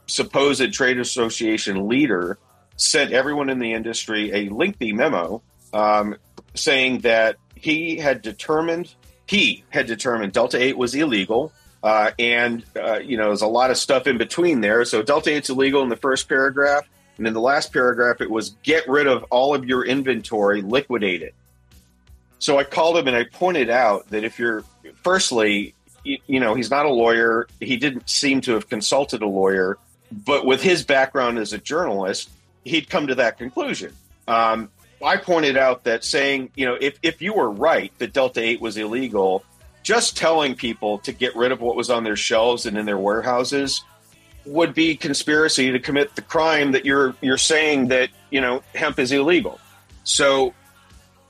[0.08, 2.40] supposed trade association leader
[2.76, 6.16] sent everyone in the industry a lengthy memo um,
[6.56, 8.96] saying that he had determined
[9.28, 11.52] he had determined Delta 8 was illegal.
[11.84, 14.84] Uh, and, uh, you know, there's a lot of stuff in between there.
[14.86, 16.88] So Delta 8's illegal in the first paragraph.
[17.18, 21.22] And in the last paragraph, it was get rid of all of your inventory, liquidate
[21.22, 21.34] it.
[22.40, 24.64] So I called him and I pointed out that if you're,
[25.04, 27.48] firstly, you, you know, he's not a lawyer.
[27.60, 29.78] He didn't seem to have consulted a lawyer.
[30.12, 32.30] But with his background as a journalist,
[32.64, 33.94] he'd come to that conclusion.
[34.28, 34.70] Um,
[35.04, 38.62] I pointed out that saying, you know, if, if you were right that Delta 8
[38.62, 39.44] was illegal,
[39.88, 42.98] just telling people to get rid of what was on their shelves and in their
[42.98, 43.86] warehouses
[44.46, 49.00] would be conspiracy to commit the crime that you're you're saying that you know hemp
[49.00, 49.62] is illegal.
[50.04, 50.54] So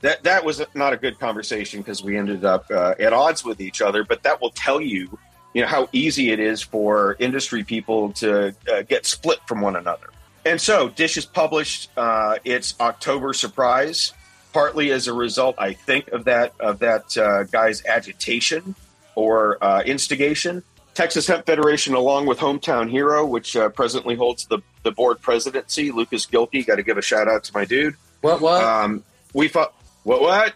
[0.00, 3.60] that that was not a good conversation because we ended up uh, at odds with
[3.60, 4.02] each other.
[4.02, 5.16] But that will tell you,
[5.54, 9.76] you know, how easy it is for industry people to uh, get split from one
[9.76, 10.10] another.
[10.44, 14.14] And so, Dish has published uh, its October surprise,
[14.58, 18.74] partly as a result, I think, of that of that uh, guy's agitation
[19.14, 20.64] or uh, instigation.
[20.94, 25.92] Texas Hemp Federation, along with Hometown Hero, which uh, presently holds the, the board presidency,
[25.92, 26.66] Lukas Gilkey.
[26.66, 27.94] Got to give a shout out to my dude.
[28.20, 28.40] What?
[28.40, 28.64] What?
[28.64, 29.74] Um, we fought.
[30.02, 30.22] What?
[30.22, 30.54] What?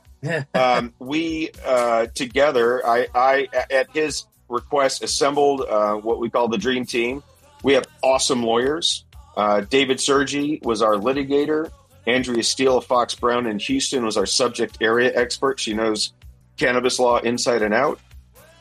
[0.57, 6.59] um, we uh, together, I, I, at his request, assembled uh, what we call the
[6.59, 7.23] dream team.
[7.63, 9.05] We have awesome lawyers.
[9.37, 11.71] Uh, David Sergi was our litigator.
[12.07, 15.61] Andrea Steele of Fox Brown in Houston was our subject area expert.
[15.61, 16.13] She knows
[16.57, 18.01] cannabis law inside and out.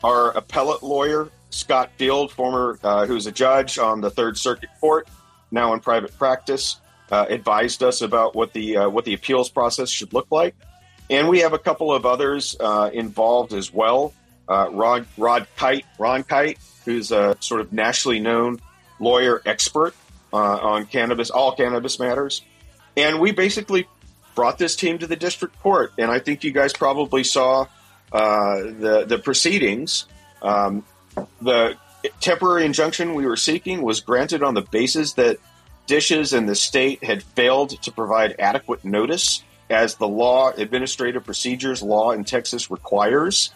[0.04, 5.08] Our appellate lawyer, Scott Field, former uh, who's a judge on the Third Circuit Court,
[5.50, 9.90] now in private practice, uh, advised us about what the uh, what the appeals process
[9.90, 10.54] should look like.
[11.10, 14.14] And we have a couple of others uh, involved as well.
[14.48, 18.60] Uh, Rod Rod Kight, Ron Kight, who's a sort of nationally known
[18.98, 19.94] lawyer expert
[20.32, 22.42] uh, on cannabis, all cannabis matters.
[22.96, 23.88] And we basically
[24.34, 25.92] brought this team to the district court.
[25.98, 27.66] And I think you guys probably saw
[28.12, 30.06] uh, the the proceedings.
[30.42, 30.84] Um,
[31.40, 31.76] the
[32.20, 35.38] temporary injunction we were seeking was granted on the basis that
[35.86, 41.82] DSHS and the state had failed to provide adequate notice, as the law, administrative procedures
[41.82, 43.52] law in Texas requires.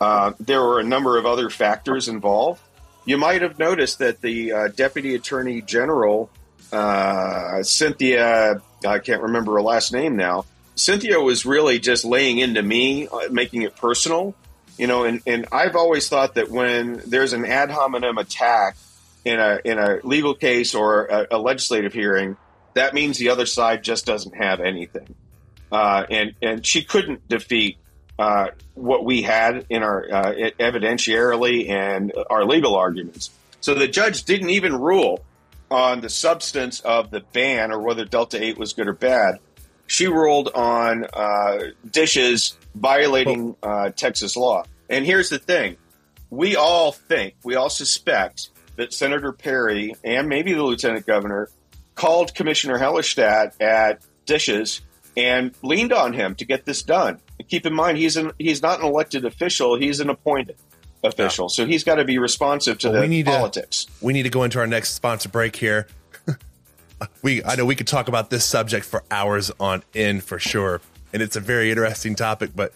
[0.00, 2.60] Uh, there were a number of other factors involved.
[3.04, 6.30] You might have noticed that the uh, Deputy Attorney General,
[6.72, 10.44] uh, Cynthia, I can't remember her last name now.
[10.74, 14.34] Cynthia was really just laying into me, uh, making it personal.
[14.76, 18.76] You know, and, and I've always thought that when there's an ad hominem attack
[19.24, 22.36] in a in a legal case or a, a legislative hearing,
[22.74, 25.14] that means the other side just doesn't have anything.
[25.72, 27.76] Uh, and and she couldn't defeat
[28.20, 33.30] uh, what we had in our uh, evidentiarily and our legal arguments.
[33.60, 35.24] So the judge didn't even rule
[35.70, 39.38] on the substance of the ban or whether Delta Eight was good or bad.
[39.86, 44.64] She ruled on uh, DSHS violating uh, Texas law.
[44.88, 45.76] And here's the thing:
[46.30, 51.50] we all think, we all suspect that Senator Perry and maybe the lieutenant governor
[51.94, 54.82] called Commissioner Hellerstedt at DSHS
[55.16, 57.18] and leaned on him to get this done.
[57.38, 60.56] And keep in mind, he's an he's not an elected official; he's an appointed
[61.04, 63.86] official, so he's got to be responsive to Well, the we need to- politics.
[64.00, 65.86] we need to go into our next sponsor break here.
[67.22, 70.80] we I know we could talk about this subject for hours on end for sure,
[71.12, 72.50] and it's a very interesting topic.
[72.54, 72.72] But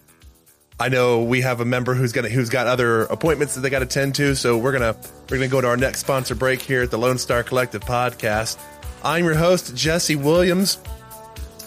[0.81, 3.81] I know we have a member who's gonna who's got other appointments that they got
[3.81, 4.97] to attend to, so we're gonna
[5.31, 8.59] we're gonna go to our next sponsor break here at the Lone Star Collective podcast.
[9.05, 10.79] I'm your host Jesse Williams.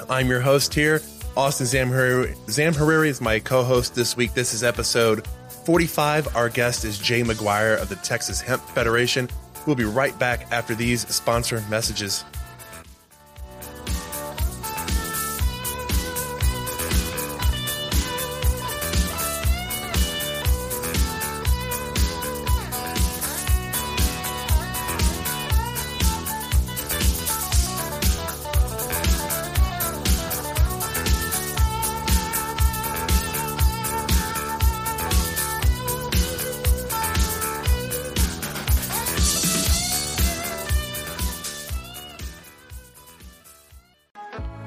[0.09, 1.01] I'm your host here.
[1.35, 4.33] Austin Zamhariri, Zamhariri is my co-host this week.
[4.33, 5.27] This is episode
[5.65, 6.36] 45.
[6.36, 9.28] Our guest is Jay McGuire of the Texas Hemp Federation.
[9.65, 12.23] We'll be right back after these sponsor messages.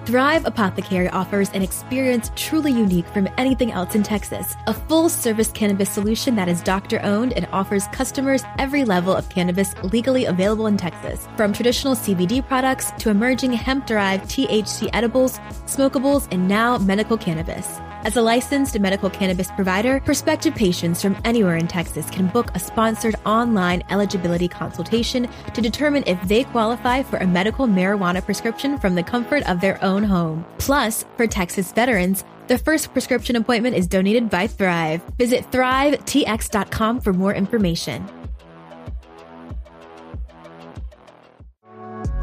[0.09, 4.57] Thrive Apothecary offers an experience truly unique from anything else in Texas.
[4.67, 9.29] A full service cannabis solution that is doctor owned and offers customers every level of
[9.29, 11.29] cannabis legally available in Texas.
[11.37, 17.79] From traditional CBD products to emerging hemp derived THC edibles, smokables, and now medical cannabis.
[18.05, 22.59] As a licensed medical cannabis provider, prospective patients from anywhere in Texas can book a
[22.61, 28.95] sponsored online eligibility consultation to determine if they qualify for a medical marijuana prescription from
[28.95, 30.45] the comfort of their own home.
[30.59, 35.03] Plus, for Texas veterans, the first prescription appointment is donated by Thrive.
[35.19, 38.09] Visit thrivetx.com for more information.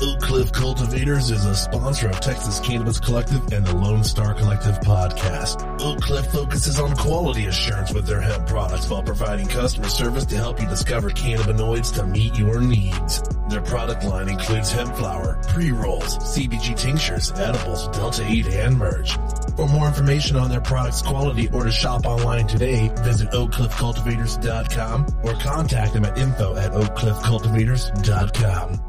[0.01, 4.79] Oak Cliff Cultivators is a sponsor of Texas Cannabis Collective and the Lone Star Collective
[4.81, 5.63] podcast.
[5.81, 10.35] Oak Cliff focuses on quality assurance with their hemp products while providing customer service to
[10.35, 13.23] help you discover cannabinoids to meet your needs.
[13.49, 19.17] Their product line includes hemp flower, pre-rolls, CBG tinctures, edibles, Delta 8, and merch.
[19.55, 25.33] For more information on their products quality or to shop online today, visit oakcliffcultivators.com or
[25.33, 28.81] contact them at info at oakcliffcultivators.com.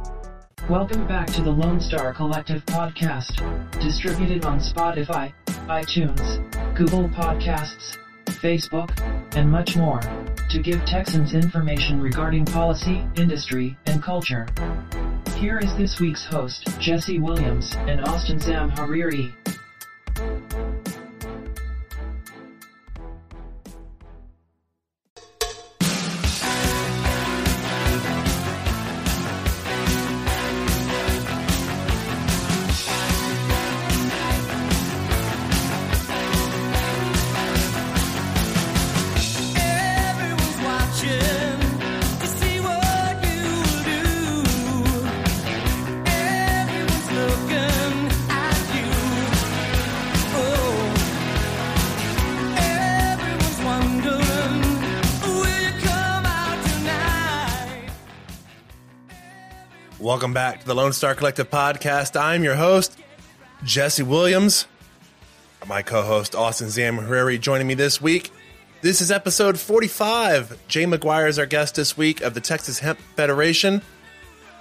[0.68, 5.32] Welcome back to the Lone Star Collective podcast, distributed on Spotify,
[5.68, 7.96] iTunes, Google Podcasts,
[8.26, 8.90] Facebook,
[9.34, 10.00] and much more,
[10.50, 14.46] to give Texans information regarding policy, industry, and culture.
[15.36, 19.32] Here is this week's host, Jesse Williams and Austin Sam Hariri.
[60.16, 62.18] Welcome back to the Lone Star Collective podcast.
[62.18, 62.98] I'm your host,
[63.64, 64.66] Jesse Williams.
[65.66, 68.30] My co host, Austin Zamhariri, joining me this week.
[68.80, 70.56] This is episode 45.
[70.68, 73.82] Jay McGuire is our guest this week of the Texas Hemp Federation.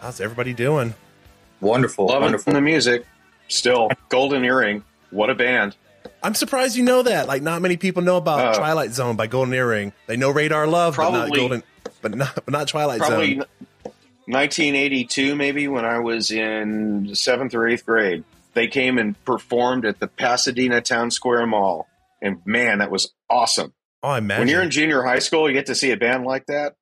[0.02, 0.94] How's everybody doing?
[1.62, 2.52] Wonderful, Loving wonderful.
[2.52, 3.06] the music.
[3.48, 4.84] Still, Golden Earring.
[5.12, 5.78] What a band.
[6.22, 7.30] I'm surprised you know that.
[7.30, 9.94] Like, not many people know about Uh, Twilight Zone by Golden Earring.
[10.08, 11.64] They know Radar Love, but not Probably- Golden,
[12.02, 13.46] but not, but not Twilight Probably Zone.
[14.28, 18.24] 1982, maybe when I was in seventh or eighth grade.
[18.54, 21.88] They came and performed at the Pasadena Town Square Mall.
[22.22, 23.74] And man, that was awesome.
[24.02, 24.42] Oh, I imagine.
[24.42, 26.76] When you're in junior high school, you get to see a band like that.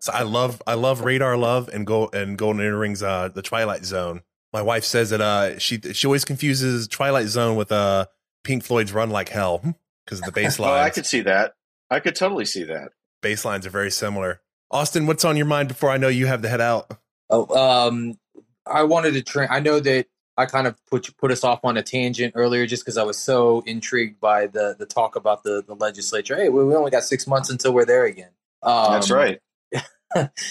[0.00, 3.84] So I love I love Radar Love and Go and Golden Earrings uh the Twilight
[3.84, 4.22] Zone.
[4.52, 8.06] My wife says that uh she she always confuses Twilight Zone with uh
[8.44, 11.54] Pink Floyd's Run Like Hell because of the bass Oh, I could see that.
[11.90, 12.90] I could totally see that.
[13.22, 14.40] bass lines are very similar.
[14.70, 16.90] Austin, what's on your mind before I know you have to head out?
[17.28, 18.18] Oh, um,
[18.66, 19.48] I wanted to train.
[19.50, 20.06] I know that
[20.36, 23.18] I kind of put put us off on a tangent earlier, just because I was
[23.18, 26.36] so intrigued by the the talk about the the legislature.
[26.36, 28.30] Hey, we, we only got six months until we're there again.
[28.62, 29.40] Um, That's right.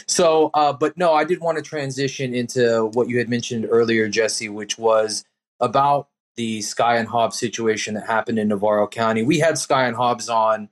[0.07, 4.07] So, uh, but no, I did want to transition into what you had mentioned earlier,
[4.07, 5.25] Jesse, which was
[5.59, 6.07] about
[6.37, 9.21] the Sky and Hobbs situation that happened in Navarro County.
[9.23, 10.69] We had Sky and Hobbs on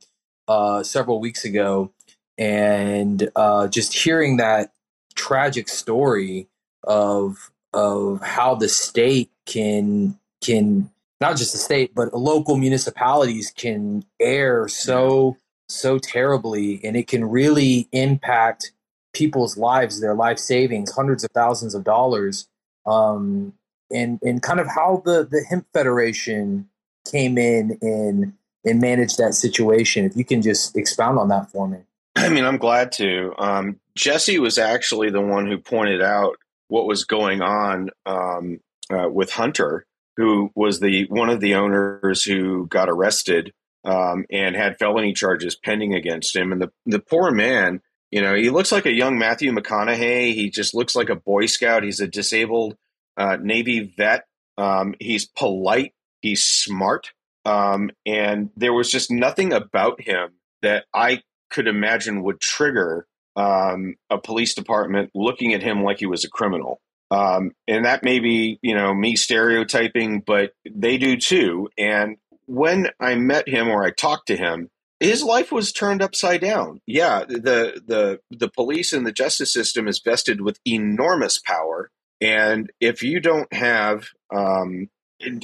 [0.47, 1.91] uh, several weeks ago,
[2.37, 4.71] and uh, just hearing that
[5.15, 6.47] tragic story
[6.83, 14.05] of of how the state can can not just the state but local municipalities can
[14.21, 15.35] err so
[15.67, 18.71] so terribly and it can really impact
[19.13, 22.47] people's lives their life savings hundreds of thousands of dollars
[22.85, 23.53] um,
[23.91, 26.69] and and kind of how the the hemp federation
[27.11, 28.33] came in and
[28.65, 30.05] and managed that situation.
[30.05, 31.79] If you can just expound on that for me
[32.19, 33.31] I mean, I'm glad to.
[33.37, 36.37] Um, Jesse was actually the one who pointed out
[36.67, 38.59] what was going on um,
[38.91, 43.53] uh, with Hunter, who was the one of the owners who got arrested
[43.85, 46.51] um, and had felony charges pending against him.
[46.51, 50.33] And the the poor man, you know, he looks like a young Matthew McConaughey.
[50.33, 51.83] He just looks like a Boy Scout.
[51.83, 52.75] He's a disabled
[53.15, 54.25] uh, Navy vet.
[54.57, 55.93] Um, he's polite.
[56.21, 57.11] He's smart.
[57.45, 60.31] Um, and there was just nothing about him
[60.63, 66.07] that I could imagine would trigger um, a police department looking at him like he
[66.07, 66.81] was a criminal.
[67.11, 71.69] Um, and that may be, you know, me stereotyping, but they do too.
[71.77, 72.17] And
[72.47, 74.69] when I met him or I talked to him,
[74.99, 76.81] his life was turned upside down.
[76.87, 82.71] Yeah, the the the police and the justice system is vested with enormous power, and
[82.79, 84.89] if you don't have um,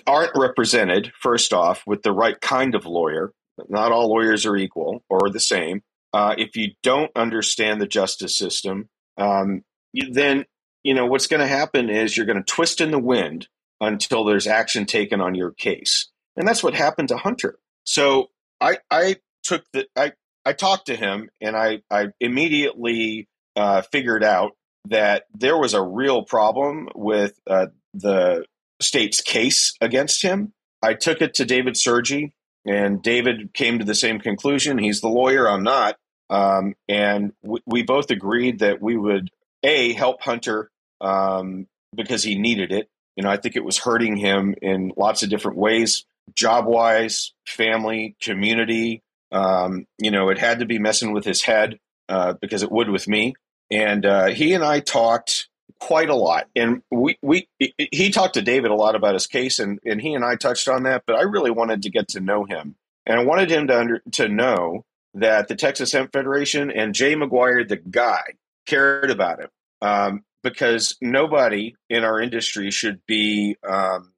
[0.07, 3.31] aren't represented first off with the right kind of lawyer,
[3.69, 5.83] not all lawyers are equal or the same
[6.13, 10.45] uh, if you don't understand the justice system, um, you, then
[10.83, 13.47] you know what's going to happen is you're going to twist in the wind
[13.81, 17.57] until there's action taken on your case, and that's what happened to Hunter.
[17.85, 18.29] So
[18.61, 20.13] I I took the I
[20.45, 24.55] I talked to him, and I I immediately uh, figured out
[24.89, 28.45] that there was a real problem with uh, the
[28.81, 30.53] state's case against him.
[30.81, 32.33] I took it to David Sergi,
[32.65, 34.77] and David came to the same conclusion.
[34.77, 35.95] He's the lawyer, I'm not.
[36.33, 39.29] Um, and we, both agreed that we would
[39.61, 42.89] a help Hunter um, because he needed it.
[43.15, 47.33] You know, I think it was hurting him in lots of different ways, job wise,
[47.45, 49.03] family, community.
[49.31, 51.77] Um, you know, it had to be messing with his head
[52.09, 53.35] uh, because it would with me.
[53.69, 58.41] And uh, he and I talked quite a lot, and we we he talked to
[58.41, 61.03] David a lot about his case, and and he and I touched on that.
[61.05, 62.75] But I really wanted to get to know him,
[63.05, 64.83] and I wanted him to under, to know
[65.13, 68.21] that the Texas Hemp Federation and Jay McGuire, the guy,
[68.65, 69.49] cared about him
[69.81, 74.13] um, because nobody in our industry should be um,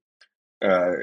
[0.64, 0.94] uh,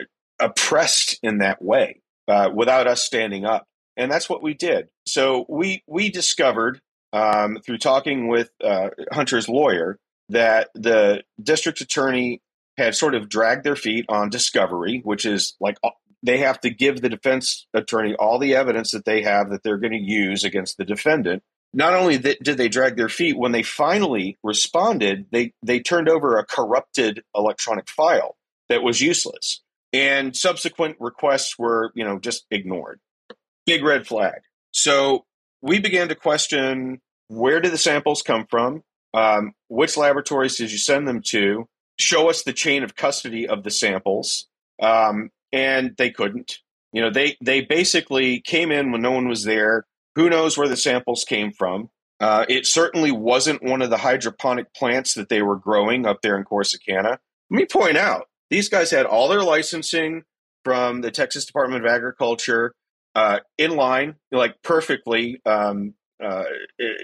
[0.40, 3.66] oppressed in that way uh, without us standing up,
[3.96, 4.88] and that's what we did.
[5.06, 6.80] So we we discovered
[7.12, 12.40] um, through talking with uh, Hunter's lawyer that the district attorney
[12.78, 15.76] had sort of dragged their feet on discovery, which is like
[16.22, 19.78] they have to give the defense attorney all the evidence that they have that they're
[19.78, 21.42] going to use against the defendant.
[21.74, 26.08] Not only that, did they drag their feet, when they finally responded, they, they turned
[26.08, 28.36] over a corrupted electronic file
[28.68, 29.60] that was useless.
[29.92, 33.00] And subsequent requests were, you know, just ignored.
[33.66, 34.42] Big red flag.
[34.70, 35.24] So
[35.60, 38.82] we began to question where did the samples come from?
[39.14, 41.68] Um, which laboratories did you send them to?
[41.98, 44.46] Show us the chain of custody of the samples.
[44.80, 46.58] Um, and they couldn't.
[46.92, 49.86] You know, they they basically came in when no one was there.
[50.14, 51.90] Who knows where the samples came from?
[52.20, 56.36] Uh, it certainly wasn't one of the hydroponic plants that they were growing up there
[56.36, 57.18] in Corsicana.
[57.50, 60.22] Let me point out these guys had all their licensing
[60.64, 62.74] from the Texas Department of Agriculture
[63.14, 66.44] uh, in line, like perfectly um, uh,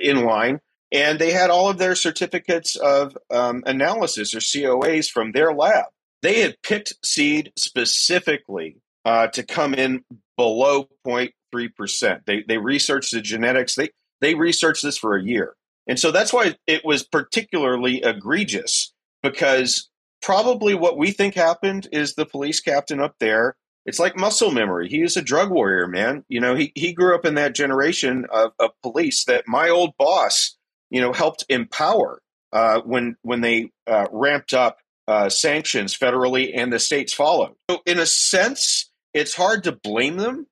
[0.01, 0.61] in line.
[0.93, 5.87] And they had all of their certificates of um, analysis or COAs from their lab.
[6.23, 10.05] They had picked seed specifically uh, to come in
[10.37, 12.25] below 0.3%.
[12.27, 13.75] They, they researched the genetics.
[13.75, 13.91] They,
[14.21, 15.55] they researched this for a year.
[15.87, 18.93] And so that's why it was particularly egregious
[19.23, 19.89] because
[20.21, 23.57] probably what we think happened is the police captain up there
[23.89, 24.87] it's like muscle memory.
[24.87, 26.23] He is a drug warrior, man.
[26.29, 29.97] You know, he, he grew up in that generation of, of police that my old
[29.99, 30.59] boss,
[30.91, 32.21] you know, helped empower
[32.53, 34.77] uh, when when they uh, ramped up
[35.09, 37.55] uh, sanctions federally and the states followed.
[37.71, 40.47] So in a sense, it's hard to blame them,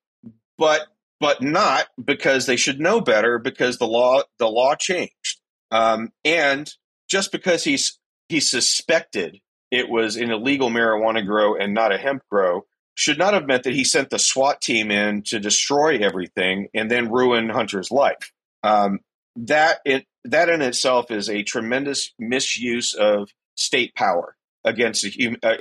[0.56, 0.86] but
[1.20, 5.40] but not because they should know better because the law the law changed.
[5.70, 6.72] Um, and
[7.06, 7.98] just because he's
[8.30, 9.40] he suspected
[9.70, 13.64] it was an illegal marijuana grow and not a hemp grow should not have meant
[13.64, 18.32] that he sent the SWAT team in to destroy everything and then ruin Hunter's life.
[18.62, 19.00] Um,
[19.36, 24.35] that it, that in itself is a tremendous misuse of state power
[24.66, 25.56] against a hum, uh,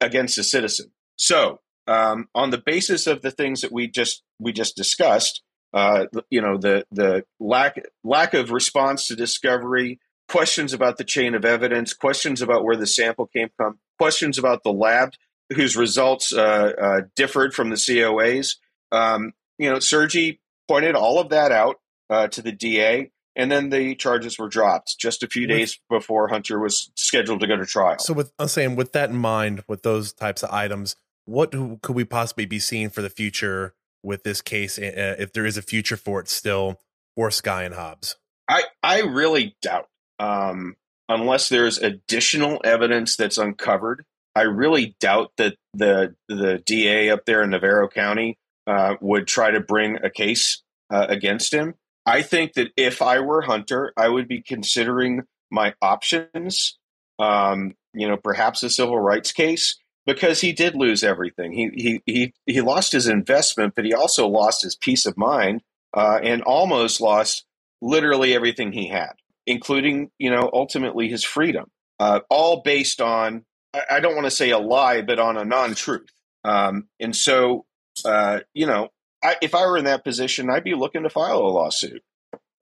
[0.00, 0.92] against a citizen.
[1.16, 5.42] So, um, on the basis of the things that we just we just discussed,
[5.74, 9.98] uh, you know, the the lack lack of response to discovery,
[10.28, 14.62] questions about the chain of evidence, questions about where the sample came from, questions about
[14.62, 15.14] the lab
[15.52, 18.56] whose results uh, uh, differed from the COAs.
[18.92, 23.70] Um, you know, Sergi pointed all of that out uh, to the DA, and then
[23.70, 27.56] the charges were dropped just a few With- days before Hunter was scheduled to go
[27.56, 27.98] to trial.
[27.98, 31.78] So, with I'm saying, with that in mind, with those types of items, what do,
[31.82, 34.78] could we possibly be seeing for the future with this case?
[34.78, 36.80] Uh, if there is a future for it still,
[37.16, 38.16] for Sky and Hobbs?
[38.48, 39.88] I I really doubt,
[40.18, 40.76] um,
[41.08, 44.04] unless there's additional evidence that's uncovered.
[44.34, 49.50] I really doubt that the the DA up there in Navarro County uh, would try
[49.50, 51.74] to bring a case uh, against him.
[52.06, 56.78] I think that if I were Hunter, I would be considering my options.
[57.18, 59.76] Um, you know, perhaps a civil rights case
[60.06, 61.52] because he did lose everything.
[61.52, 65.62] He he he he lost his investment, but he also lost his peace of mind
[65.94, 67.44] uh, and almost lost
[67.82, 69.12] literally everything he had,
[69.46, 71.70] including you know ultimately his freedom.
[71.98, 73.44] Uh, all based on
[73.74, 76.08] I, I don't want to say a lie, but on a non-truth.
[76.44, 77.66] Um, and so
[78.04, 78.88] uh, you know,
[79.22, 82.02] I, if I were in that position, I'd be looking to file a lawsuit.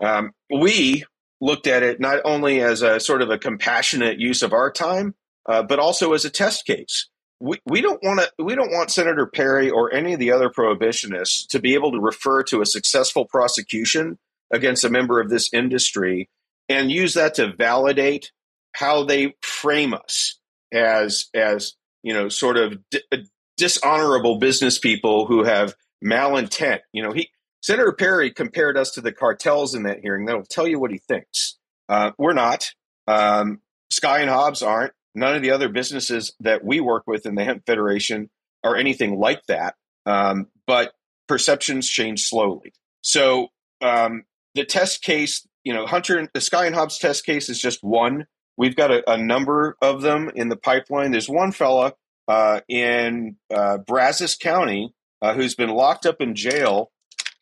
[0.01, 1.05] Um, we
[1.41, 5.15] looked at it not only as a sort of a compassionate use of our time,
[5.49, 7.09] uh, but also as a test case.
[7.41, 10.51] We, we don't want to we don't want Senator Perry or any of the other
[10.51, 14.19] prohibitionists to be able to refer to a successful prosecution
[14.51, 16.29] against a member of this industry
[16.69, 18.33] and use that to validate
[18.73, 20.39] how they frame us
[20.73, 23.25] as as you know sort of di-
[23.57, 25.75] dishonorable business people who have
[26.05, 26.81] malintent.
[26.93, 27.31] You know, he
[27.63, 30.27] Senator Perry compared us to the cartels in that hearing.
[30.27, 31.57] That'll tell you what he thinks.
[31.89, 32.71] Uh, we're not.
[33.07, 34.93] Um, Sky and Hobbs aren't.
[35.15, 38.31] None of the other businesses that we work with in the Hemp Federation
[38.63, 39.75] are anything like that.
[40.07, 40.93] Um, but
[41.27, 42.73] perceptions change slowly.
[43.01, 43.49] So
[43.81, 44.25] um,
[44.55, 48.27] the test case, you know, Hunter, the Sky and Hobbs test case is just one.
[48.57, 51.11] We've got a, a number of them in the pipeline.
[51.11, 51.95] There's one fella
[52.29, 54.93] uh, in uh, Brazos County
[55.23, 56.91] uh, who's been locked up in jail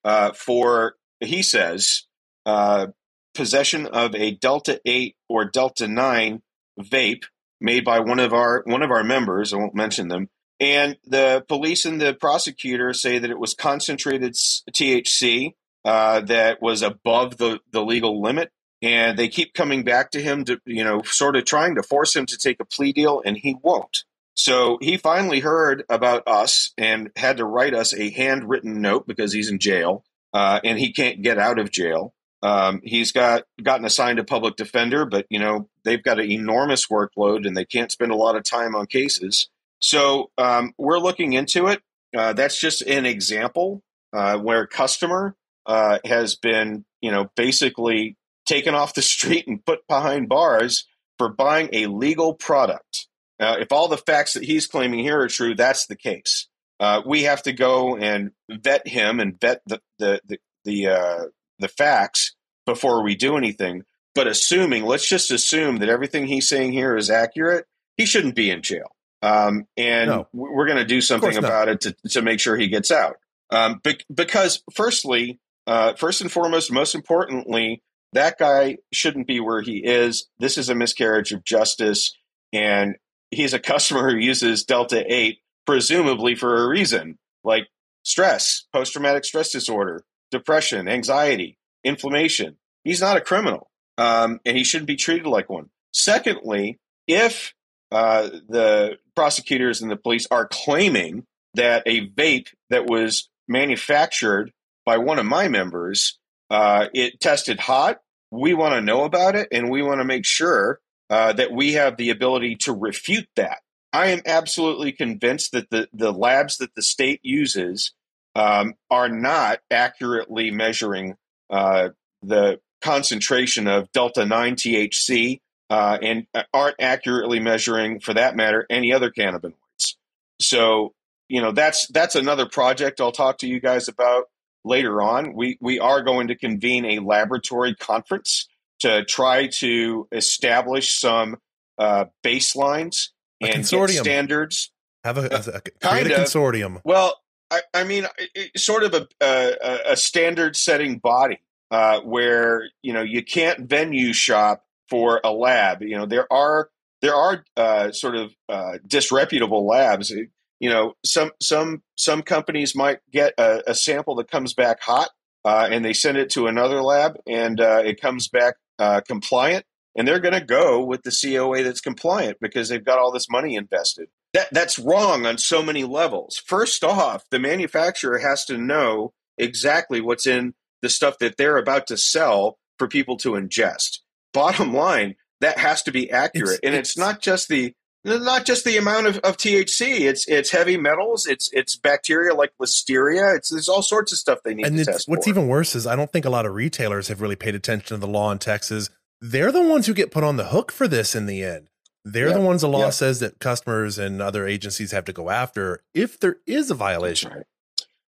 [0.05, 2.05] uh, for, he says,
[2.45, 2.89] uh,
[3.35, 6.43] possession of a Delta 8 or Delta 9
[6.81, 7.25] vape
[7.61, 9.53] made by one of our one of our members.
[9.53, 10.29] I won't mention them.
[10.59, 15.53] And the police and the prosecutor say that it was concentrated THC
[15.85, 18.51] uh, that was above the, the legal limit.
[18.83, 22.15] And they keep coming back to him to, you know, sort of trying to force
[22.15, 24.05] him to take a plea deal, and he won't.
[24.37, 29.33] So he finally heard about us and had to write us a handwritten note because
[29.33, 32.13] he's in jail uh, and he can't get out of jail.
[32.43, 36.87] Um, he's got gotten assigned a public defender, but you know they've got an enormous
[36.87, 39.49] workload and they can't spend a lot of time on cases.
[39.81, 41.81] So um, we're looking into it.
[42.17, 43.83] Uh, that's just an example
[44.13, 45.35] uh, where a customer
[45.65, 50.87] uh, has been, you know, basically taken off the street and put behind bars
[51.19, 53.06] for buying a legal product.
[53.39, 56.49] Uh, if all the facts that he's claiming here are true, that's the case.
[56.81, 61.25] Uh, we have to go and vet him and vet the the the the, uh,
[61.59, 62.35] the facts
[62.67, 63.83] before we do anything.
[64.15, 67.67] But assuming, let's just assume that everything he's saying here is accurate,
[67.97, 68.91] he shouldn't be in jail.
[69.23, 70.29] Um, and No.
[70.33, 73.17] we're going to do something about it to, to make sure he gets out.
[73.51, 77.83] Um, bec- because, firstly, uh, first and foremost, most importantly,
[78.13, 80.29] that guy shouldn't be where he is.
[80.39, 82.17] This is a miscarriage of justice.
[82.53, 82.97] And
[83.31, 87.69] he's a customer who uses Delta 8, presumably for a reason like
[88.03, 92.57] stress, post traumatic stress disorder, depression, anxiety, inflammation.
[92.85, 95.71] He's not a criminal, um, and he shouldn't be treated like one.
[95.93, 97.55] Secondly, if
[97.91, 101.25] uh, the prosecutors and the police are claiming
[101.55, 104.53] that a vape that was manufactured
[104.85, 106.19] by one of my members
[106.51, 107.99] uh, it tested hot
[108.31, 110.81] we want to know about it and we want to make sure
[111.11, 113.59] uh, that we have the ability to refute that.
[113.93, 117.93] I am absolutely convinced that the, the labs that the state uses
[118.35, 121.17] um, are not accurately measuring
[121.49, 121.91] uh,
[122.23, 125.41] the concentration of delta 9 thc
[125.71, 129.95] uh, and aren't accurately measuring for that matter any other cannabinoids.
[130.41, 130.93] So
[131.29, 134.27] you know that's that's another project i'll talk to you guys about
[134.67, 135.33] later on.
[135.33, 138.49] We we are going to convene a laboratory conference
[138.81, 141.37] to try to establish some
[141.79, 143.09] uh, baselines
[143.43, 144.71] A and standards
[145.05, 146.19] Have a, a, a Kind of.
[146.21, 146.81] consortium.
[146.85, 147.21] well,
[147.51, 151.39] I, I mean, it- sort of a, a, a standard setting body
[151.71, 155.83] uh, where you know you can't venue shop for a lab.
[155.83, 156.71] You know there are
[157.03, 160.11] there are uh, sort of uh, disreputable labs.
[160.11, 165.11] You know some some some companies might get a, a sample that comes back hot
[165.45, 169.65] uh, and they send it to another lab and uh, it comes back uh, compliant.
[169.99, 173.31] And they're going to go with the COA that's compliant because they've got all this
[173.31, 176.43] money invested that that's wrong on so many levels.
[176.45, 180.53] First off, the manufacturer has to know exactly what's in
[180.83, 184.01] the stuff that they're about to sell for people to ingest.
[184.35, 187.75] Bottom line, that has to be accurate, It's- and it's- it's not just the
[188.07, 190.01] not just the amount of, of THC.
[190.01, 191.27] It's it's heavy metals.
[191.27, 193.37] It's it's bacteria like listeria.
[193.37, 195.09] It's there's all sorts of stuff they need and to test.
[195.09, 195.31] what's for.
[195.31, 198.01] even worse is I don't think a lot of retailers have really paid attention to
[198.01, 198.89] the law in Texas.
[199.21, 201.69] They're the ones who get put on the hook for this in the end.
[202.05, 202.91] They're Yeah, the ones the law yeah.
[202.91, 207.33] says that customers and other agencies have to go after if there is a violation.
[207.33, 207.47] right.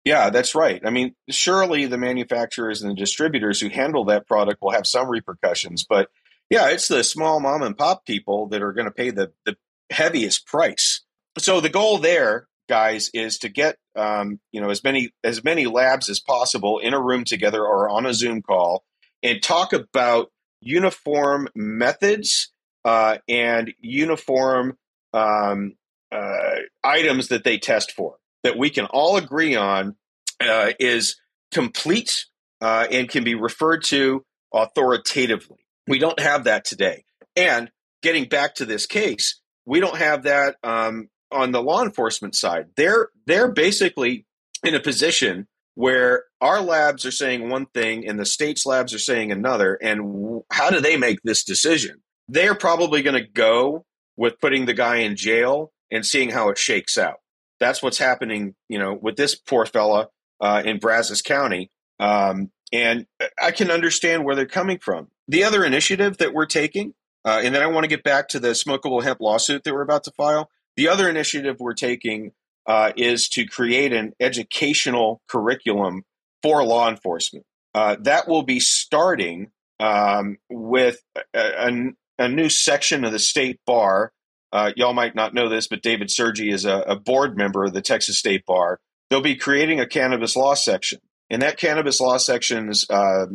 [0.04, 0.80] Yeah, that's right.
[0.84, 5.08] I mean, surely the manufacturers and the distributors who handle that product will have some
[5.08, 6.10] repercussions, but
[6.50, 9.56] yeah, it's the small mom and pop people that are going to pay the, the
[9.90, 11.02] heaviest price.
[11.38, 15.66] So the goal there, guys, is to get um, you know as many as many
[15.66, 18.84] labs as possible in a room together or on a Zoom call
[19.22, 20.30] and talk about
[20.60, 22.52] uniform methods
[22.84, 24.76] uh, and uniform
[25.12, 25.74] um,
[26.10, 29.96] uh, items that they test for that we can all agree on
[30.40, 31.20] uh, is
[31.52, 32.26] complete
[32.60, 35.58] uh, and can be referred to authoritatively.
[35.86, 37.04] We don't have that today.
[37.36, 37.70] And
[38.02, 42.66] getting back to this case, we don't have that um, on the law enforcement side.
[42.76, 44.26] They're they're basically
[44.64, 48.98] in a position where our labs are saying one thing and the state's labs are
[48.98, 49.74] saying another.
[49.74, 52.02] And how do they make this decision?
[52.28, 53.84] They're probably going to go
[54.16, 57.20] with putting the guy in jail and seeing how it shakes out.
[57.58, 60.08] That's what's happening, you know, with this poor fella
[60.40, 61.70] uh, in Brazos County.
[61.98, 63.06] Um, and
[63.40, 65.08] I can understand where they're coming from.
[65.28, 66.94] The other initiative that we're taking,
[67.24, 69.82] uh, and then I want to get back to the smokable hemp lawsuit that we're
[69.82, 70.50] about to file.
[70.76, 72.32] The other initiative we're taking
[72.66, 76.04] uh, is to create an educational curriculum
[76.42, 77.44] for law enforcement.
[77.74, 79.50] Uh, that will be starting
[79.80, 81.02] um, with
[81.34, 84.12] a, a, a new section of the state bar.
[84.52, 87.72] Uh, y'all might not know this, but David Sergi is a, a board member of
[87.72, 88.80] the Texas State Bar.
[89.08, 91.00] They'll be creating a cannabis law section.
[91.30, 93.26] And that cannabis law section's uh,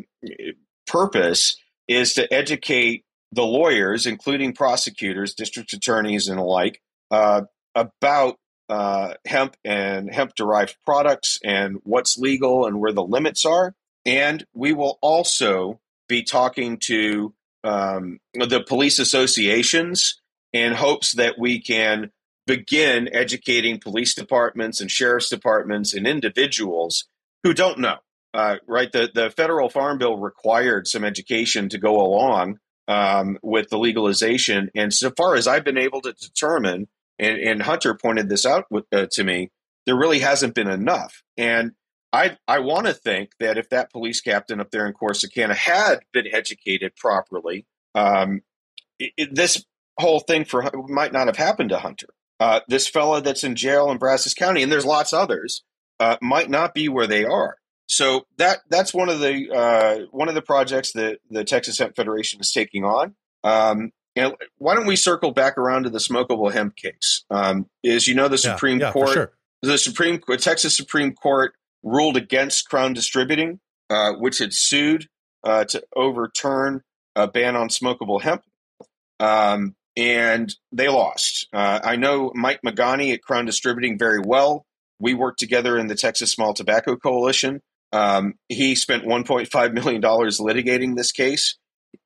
[0.86, 1.58] purpose
[1.88, 7.42] is to educate the lawyers, including prosecutors, district attorneys, and the like, uh,
[7.76, 8.38] about
[8.70, 13.74] uh, hemp and hemp derived products and what's legal and where the limits are.
[14.06, 20.22] And we will also be talking to um, the police associations
[20.54, 22.12] in hopes that we can
[22.46, 27.06] begin educating police departments and sheriff's departments and individuals
[27.44, 27.98] who don't know.
[28.34, 33.70] Uh, right, the the federal farm bill required some education to go along um, with
[33.70, 36.88] the legalization, and so far as I've been able to determine,
[37.20, 39.52] and, and Hunter pointed this out with, uh, to me,
[39.86, 41.24] there really hasn't been enough.
[41.38, 41.72] And
[42.14, 46.00] I I want to think that if that police captain up there in Corsicana had
[46.14, 47.66] been educated properly,
[47.96, 48.42] um,
[49.00, 49.66] it, it- this
[50.00, 52.08] whole thing for might not have happened to Hunter.
[52.40, 55.64] Uh, this fella that's in jail in Brazos County, and there's lots others,
[56.00, 57.58] uh, might not be where they are.
[57.88, 61.96] So that that's one of the uh, one of the projects that the Texas Hemp
[61.96, 63.16] Federation is taking on.
[63.44, 67.24] Um, and why don't we circle back around to the smokable hemp case?
[67.30, 69.32] Um, is you know the Supreme yeah, for Court sure.
[69.62, 73.60] the Supreme Texas Supreme Court ruled against Crown Distributing,
[73.90, 75.08] uh, which had sued
[75.44, 76.82] uh, to overturn
[77.16, 78.44] a ban on smokable hemp,
[79.20, 81.48] um, and they lost.
[81.54, 84.66] Uh, I know Mike Magani at Crown Distributing very well.
[85.00, 87.62] We worked together in the Texas Small Tobacco Coalition.
[87.92, 91.58] Um, he spent 1.5 million dollars litigating this case,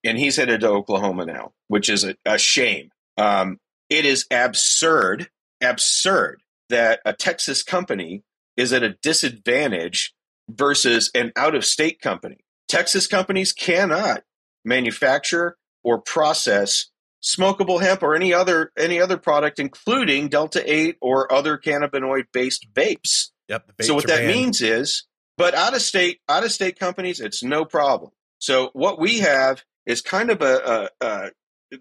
[0.04, 2.90] and he's headed to Oklahoma now, which is a, a shame.
[3.18, 3.60] Um,
[3.90, 5.30] it is absurd,
[5.62, 8.24] absurd that a Texas company
[8.58, 10.14] is at a disadvantage
[10.50, 12.38] versus an out of state company.
[12.68, 14.24] Texas companies cannot
[14.64, 16.88] manufacture or process
[17.24, 22.74] smokable hemp or any other any other product including delta 8 or other cannabinoid based
[22.74, 23.30] vapes.
[23.48, 23.72] Yep.
[23.78, 24.28] the So what that banned.
[24.28, 25.04] means is
[25.38, 28.12] but out of state out of state companies it's no problem.
[28.40, 31.32] So what we have is kind of a, a, a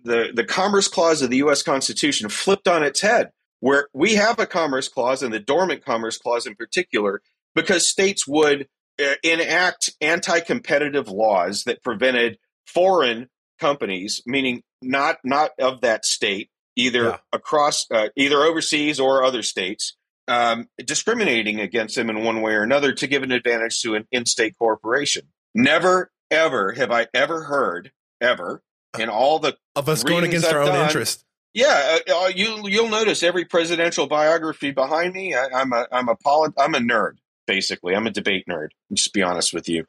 [0.04, 3.30] the the commerce clause of the US Constitution flipped on its head
[3.60, 7.20] where we have a commerce clause and the dormant commerce clause in particular
[7.54, 8.68] because states would
[9.02, 13.28] uh, enact anti-competitive laws that prevented foreign
[13.58, 17.16] companies meaning not not of that state either Yeah.
[17.32, 19.96] across uh, either overseas or other states
[20.30, 24.06] um, discriminating against them in one way or another to give an advantage to an
[24.12, 25.22] in-state corporation
[25.54, 28.62] never ever have i ever heard ever
[28.98, 31.24] in all the of us going against our I've own done, interest.
[31.54, 35.34] yeah, uh, uh, you you'll notice every presidential biography behind me.
[35.34, 37.94] I, I'm a I'm a polit- I'm a nerd basically.
[37.94, 38.68] I'm a debate nerd.
[38.92, 39.86] Just be honest with you.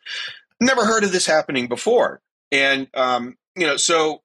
[0.59, 2.21] Never heard of this happening before,
[2.51, 4.21] and um, you know, so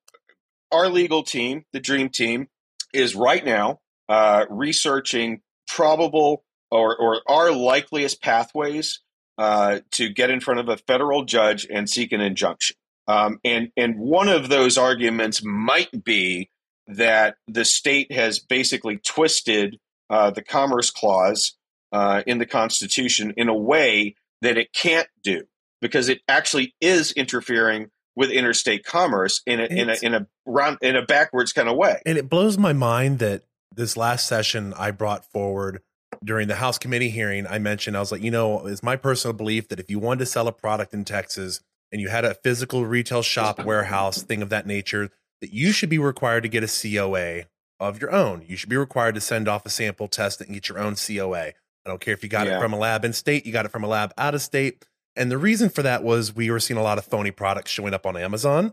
[0.71, 2.49] our legal team, the Dream Team,
[2.93, 9.01] is right now uh, researching probable or or our likeliest pathways
[9.39, 12.77] uh, to get in front of a federal judge and seek an injunction.
[13.09, 16.51] Um, and and one of those arguments might be
[16.89, 19.79] that the state has basically twisted
[20.11, 21.57] uh, the Commerce Clause
[21.93, 25.45] uh, in the Constitution in a way that it can't do
[25.81, 30.79] because it actually is interfering with interstate commerce in a in a in a round
[30.81, 32.01] in a backwards kind of way.
[32.07, 33.43] And it blows my mind that
[33.75, 35.81] this last session I brought forward
[36.25, 39.35] during the House committee hearing, I mentioned, I was like, you know, it's my personal
[39.35, 41.61] belief that if you wanted to sell a product in Texas
[41.93, 45.11] and you had a physical retail shop, warehouse, thing of that nature,
[45.41, 47.45] that you should be required to get a COA
[47.79, 48.43] of your own.
[48.47, 51.49] You should be required to send off a sample test and get your own COA.
[51.49, 51.55] I
[51.85, 52.57] don't care if you got Yeah.
[52.59, 54.85] it from a lab in state, you got it from a lab out of state.
[55.15, 57.95] And the reason for that was we were seeing a lot of phony products showing
[57.95, 58.73] up on Amazon.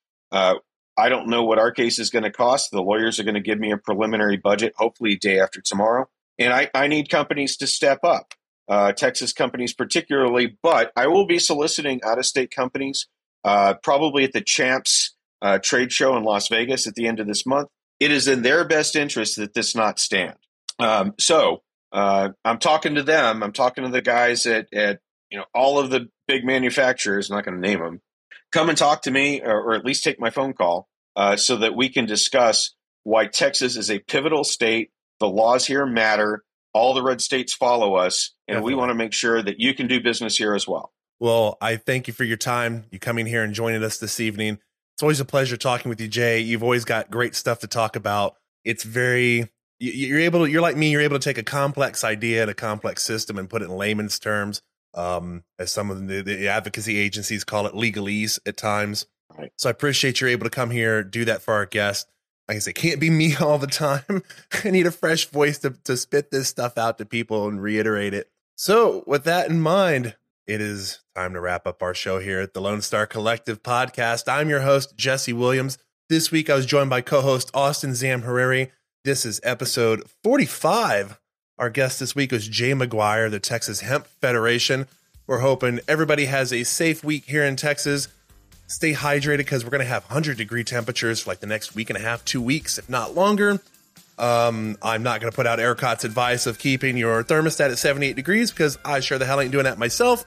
[0.96, 2.70] I don't know what our case is going to cost.
[2.70, 6.08] The lawyers are going to give me a preliminary budget, hopefully, day after tomorrow.
[6.38, 8.34] And I, I need companies to step up,
[8.68, 13.06] uh, Texas companies particularly, but I will be soliciting out of state companies,
[13.44, 17.26] uh, probably at the Champs uh, trade show in Las Vegas at the end of
[17.26, 17.68] this month.
[18.00, 20.34] It is in their best interest that this not stand.
[20.78, 23.42] Um, so uh, I'm talking to them.
[23.42, 27.30] I'm talking to the guys at, at you know all of the big manufacturers.
[27.30, 28.00] I'm not going to name them.
[28.52, 31.56] Come and talk to me, or, or at least take my phone call, uh, so
[31.56, 32.74] that we can discuss
[33.04, 34.90] why Texas is a pivotal state.
[35.20, 36.42] The laws here matter.
[36.72, 39.86] All the red states follow us, and we want to make sure that you can
[39.86, 40.92] do business here as well.
[41.20, 42.86] Well, I thank you for your time.
[42.90, 44.58] You coming here and joining us this evening.
[44.94, 46.40] It's always a pleasure talking with you, Jay.
[46.40, 48.36] You've always got great stuff to talk about.
[48.64, 50.90] It's very you- you're able to you're like me.
[50.90, 53.76] You're able to take a complex idea and a complex system and put it in
[53.76, 54.62] layman's terms.
[54.94, 59.06] Um, as some of the, the advocacy agencies call it legalese at times.
[59.36, 59.50] Right.
[59.58, 62.08] So I appreciate you're able to come here, do that for our guests.
[62.46, 64.22] Like I said, can't be me all the time.
[64.62, 68.14] I need a fresh voice to, to spit this stuff out to people and reiterate
[68.14, 68.30] it.
[68.56, 70.14] So with that in mind,
[70.46, 74.30] it is time to wrap up our show here at the Lone Star Collective podcast.
[74.30, 75.78] I'm your host, Jesse Williams.
[76.10, 78.70] This week I was joined by co-host Austin Zamhariri.
[79.04, 81.18] This is episode 45.
[81.58, 84.86] Our guest this week was Jay McGuire, the Texas Hemp Federation.
[85.26, 88.08] We're hoping everybody has a safe week here in Texas.
[88.66, 91.88] Stay hydrated because we're going to have 100 degree temperatures for like the next week
[91.88, 93.60] and a half, two weeks, if not longer.
[94.18, 98.14] Um, I'm not going to put out ERCOT's advice of keeping your thermostat at 78
[98.14, 100.24] degrees because I sure the hell ain't doing that myself.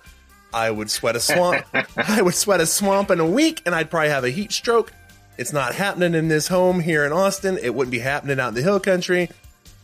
[0.54, 1.66] I would sweat a swamp.
[1.98, 4.92] I would sweat a swamp in a week and I'd probably have a heat stroke.
[5.38, 7.58] It's not happening in this home here in Austin.
[7.62, 9.30] It wouldn't be happening out in the hill country.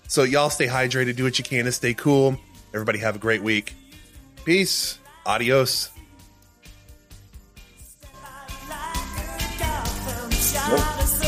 [0.08, 2.38] So y'all stay hydrated, do what you can to stay cool.
[2.74, 3.74] Everybody have a great week.
[4.46, 4.98] Peace.
[5.26, 5.90] Adios.
[10.70, 11.23] Nope.